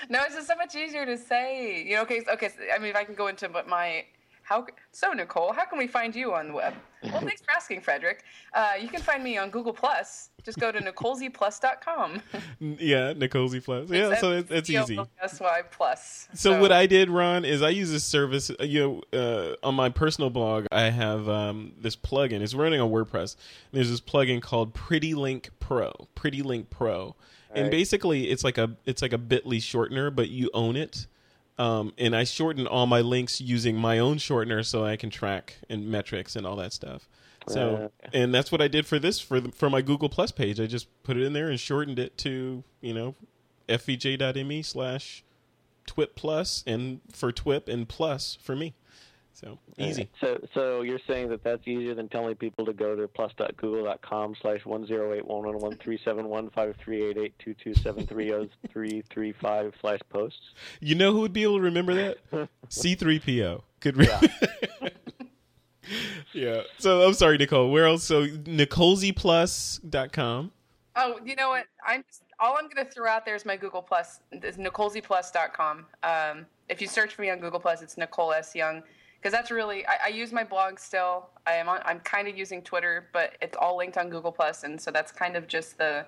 [0.09, 1.83] No, it's just so much easier to say.
[1.83, 2.49] You know, okay, okay.
[2.49, 4.05] so- I mean, if I can go into what my
[4.51, 6.73] how so Nicole, how can we find you on the web?
[7.03, 8.23] Well, thanks for asking, Frederick.
[8.53, 10.29] Uh, you can find me on Google Plus.
[10.43, 12.21] Just go to nicolesplus.com.
[12.59, 13.89] yeah, Nicole Z Plus.
[13.89, 14.99] Yeah, so it's, it's easy.
[15.25, 16.27] SY Plus.
[16.33, 18.51] So what I did, Ron, is I use this service.
[18.51, 22.41] uh, You know, uh, on my personal blog, I have um, this plugin.
[22.41, 23.37] It's running on WordPress.
[23.71, 25.93] There's this plugin called Pretty Link Pro.
[26.13, 27.15] Pretty Link Pro,
[27.55, 27.71] and Right.
[27.71, 31.07] basically, it's like a it's like a Bitly shortener, but you own it.
[31.57, 35.57] Um, and I shorten all my links using my own shortener, so I can track
[35.69, 37.07] and metrics and all that stuff.
[37.47, 38.07] So, Uh.
[38.13, 40.59] and that's what I did for this for the, for my Google Plus page.
[40.59, 43.15] I just put it in there and shortened it to you know
[43.67, 45.23] fvj.me slash
[45.87, 48.73] twip plus and for twip and plus for me
[49.43, 53.07] so easy So, so you're saying that that's easier than telling people to go to
[53.07, 57.33] plus.google.com slash one zero eight one one one three seven one five three eight eight
[57.39, 60.39] two two seven three zero three three five slash posts.
[60.79, 62.17] you know who would be able to remember that
[62.69, 64.07] c3po could re-
[66.33, 66.61] yeah.
[66.77, 70.51] so i'm sorry nicole where else so nicolesplus.com
[70.95, 71.67] Oh, you know what?
[71.87, 75.85] I'm just all I'm going to throw out there is my Google Plus, is NicoleSPlus.com.
[76.03, 78.53] Um, if you search for me on Google Plus, it's Nicole S.
[78.53, 78.83] Young.
[79.21, 81.29] Because that's really, I, I, use my blog still.
[81.45, 84.63] I am on, I'm kind of using Twitter, but it's all linked on Google Plus,
[84.63, 86.07] and so that's kind of just the,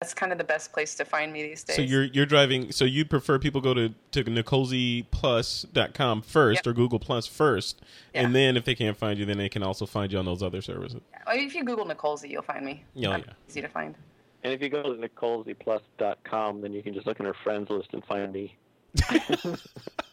[0.00, 1.76] that's kind of the best place to find me these days.
[1.76, 2.72] So you're you're driving.
[2.72, 6.66] So you prefer people go to to NicoleSPlus.com first Yep.
[6.66, 7.80] or Google Plus first,
[8.12, 8.22] Yeah.
[8.22, 10.42] and then if they can't find you, then they can also find you on those
[10.42, 11.00] other services.
[11.26, 12.84] Well, if you Google Nicole you'll find me.
[12.96, 13.32] Oh, I'm yeah.
[13.48, 13.94] Easy to find.
[14.42, 17.88] And if you go to NicoleSPlus.com, then you can just look in her friends list
[17.92, 18.56] and find me.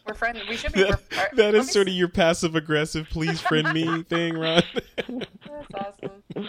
[0.06, 0.40] We're friends.
[0.48, 0.82] We should be.
[0.82, 3.72] That, we're- are- that let is me sort s- of your passive aggressive, please friend
[3.72, 4.62] me thing, Ron.
[4.96, 6.48] That's awesome.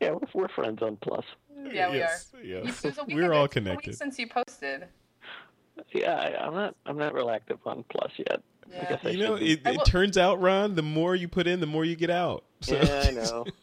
[0.00, 1.24] Yeah, we're, we're friends on Plus.
[1.72, 2.42] Yeah, we Yes, are.
[2.42, 2.82] yes.
[2.84, 3.96] You- it was We're all it's been a week connected.
[3.96, 4.86] since you posted.
[5.92, 6.74] Yeah, I, I'm not.
[6.86, 8.42] I'm not real active on Plus yet.
[8.72, 8.88] I Yeah.
[8.88, 11.60] guess I You know, it, it will- turns out, Ron, the more you put in,
[11.60, 12.44] the more you get out.
[12.60, 13.44] So, yeah, I know.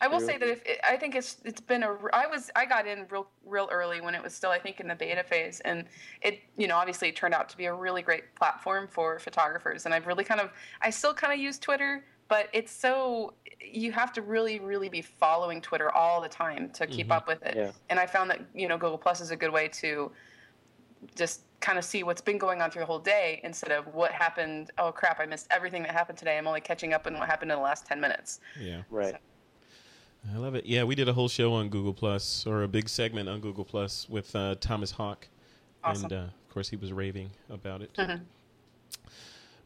[0.00, 2.66] I will say that if it, I think it's it's been a I was I
[2.66, 5.60] got in real real early when it was still I think in the beta phase
[5.60, 5.84] and
[6.22, 9.84] it you know obviously it turned out to be a really great platform for photographers
[9.86, 10.50] and I've really kind of
[10.82, 15.02] I still kind of use Twitter but it's so you have to really really be
[15.02, 17.12] following Twitter all the time to keep mm-hmm.
[17.12, 17.72] up with it Yeah.
[17.90, 20.10] and I found that you know Google Plus is a good way to
[21.14, 24.12] just kind of see what's been going on through the whole day instead of what
[24.12, 27.28] happened oh crap I missed everything that happened today I'm only catching up on what
[27.28, 28.82] happened in the last 10 minutes yeah.
[28.90, 29.16] Right.
[30.32, 30.66] I love it.
[30.66, 33.64] Yeah, we did a whole show on Google Plus, or a big segment on Google
[33.64, 35.26] Plus with uh, Thomas Hawk,
[35.82, 36.04] Awesome.
[36.04, 37.92] and uh, of course he was raving about it.
[37.94, 38.20] Mhm.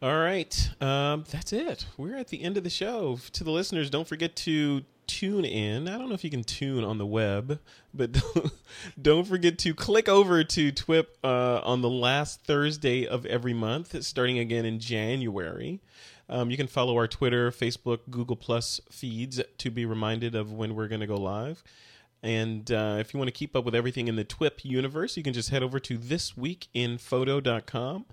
[0.02, 1.86] All right, um, that's it.
[1.96, 3.18] We're at the end of the show.
[3.34, 5.88] To the listeners, don't forget to tune in.
[5.88, 7.60] I don't know if you can tune on the web,
[7.94, 8.20] but
[9.02, 14.02] don't forget to click over to TWIP uh, on the last Thursday of every month,
[14.04, 15.80] starting again in January.
[16.28, 20.74] Um, you can follow our Twitter, Facebook, Google Plus feeds to be reminded of when
[20.74, 21.62] we're going to go live.
[22.22, 25.22] And uh, if you want to keep up with everything in the TWIP universe, you
[25.22, 28.06] can just head over to thisweekinphoto.com.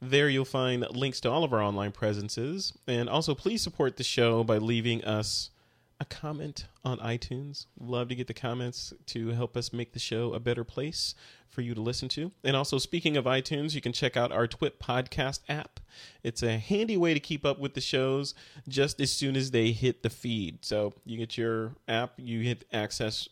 [0.00, 2.72] There you'll find links to all of our online presences.
[2.86, 5.50] And also, please support the show by leaving us
[5.98, 7.66] a comment on iTunes.
[7.80, 11.14] Love to get the comments to help us make the show a better place
[11.48, 12.32] for you to listen to.
[12.44, 15.80] And also, speaking of iTunes, you can check out our Twit podcast app.
[16.22, 18.34] It's a handy way to keep up with the shows
[18.68, 20.64] just as soon as they hit the feed.
[20.64, 23.28] So you get your app, you hit access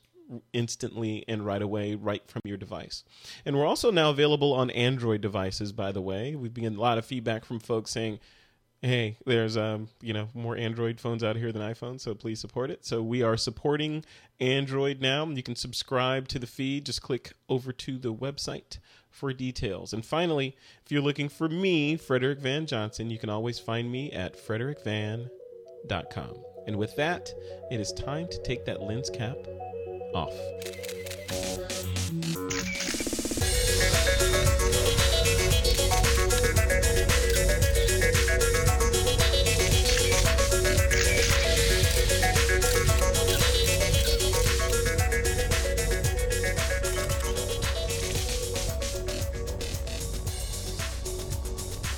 [0.54, 3.04] instantly and right away, right from your device.
[3.44, 6.34] And we're also now available on Android devices, by the way.
[6.34, 8.20] We've been getting a lot of feedback from folks saying,
[8.84, 12.70] hey, there's um, you know, more Android phones out here than iPhones, so please support
[12.70, 12.84] it.
[12.84, 14.04] So we are supporting
[14.40, 15.26] Android now.
[15.26, 16.84] You can subscribe to the feed.
[16.84, 18.78] Just click over to the website
[19.10, 19.94] for details.
[19.94, 20.54] And finally,
[20.84, 26.34] if you're looking for me, Frederick Van Johnson, you can always find me at frederickvan.com.
[26.66, 27.30] And with that,
[27.70, 29.36] it is time to take that lens cap
[30.14, 31.73] off.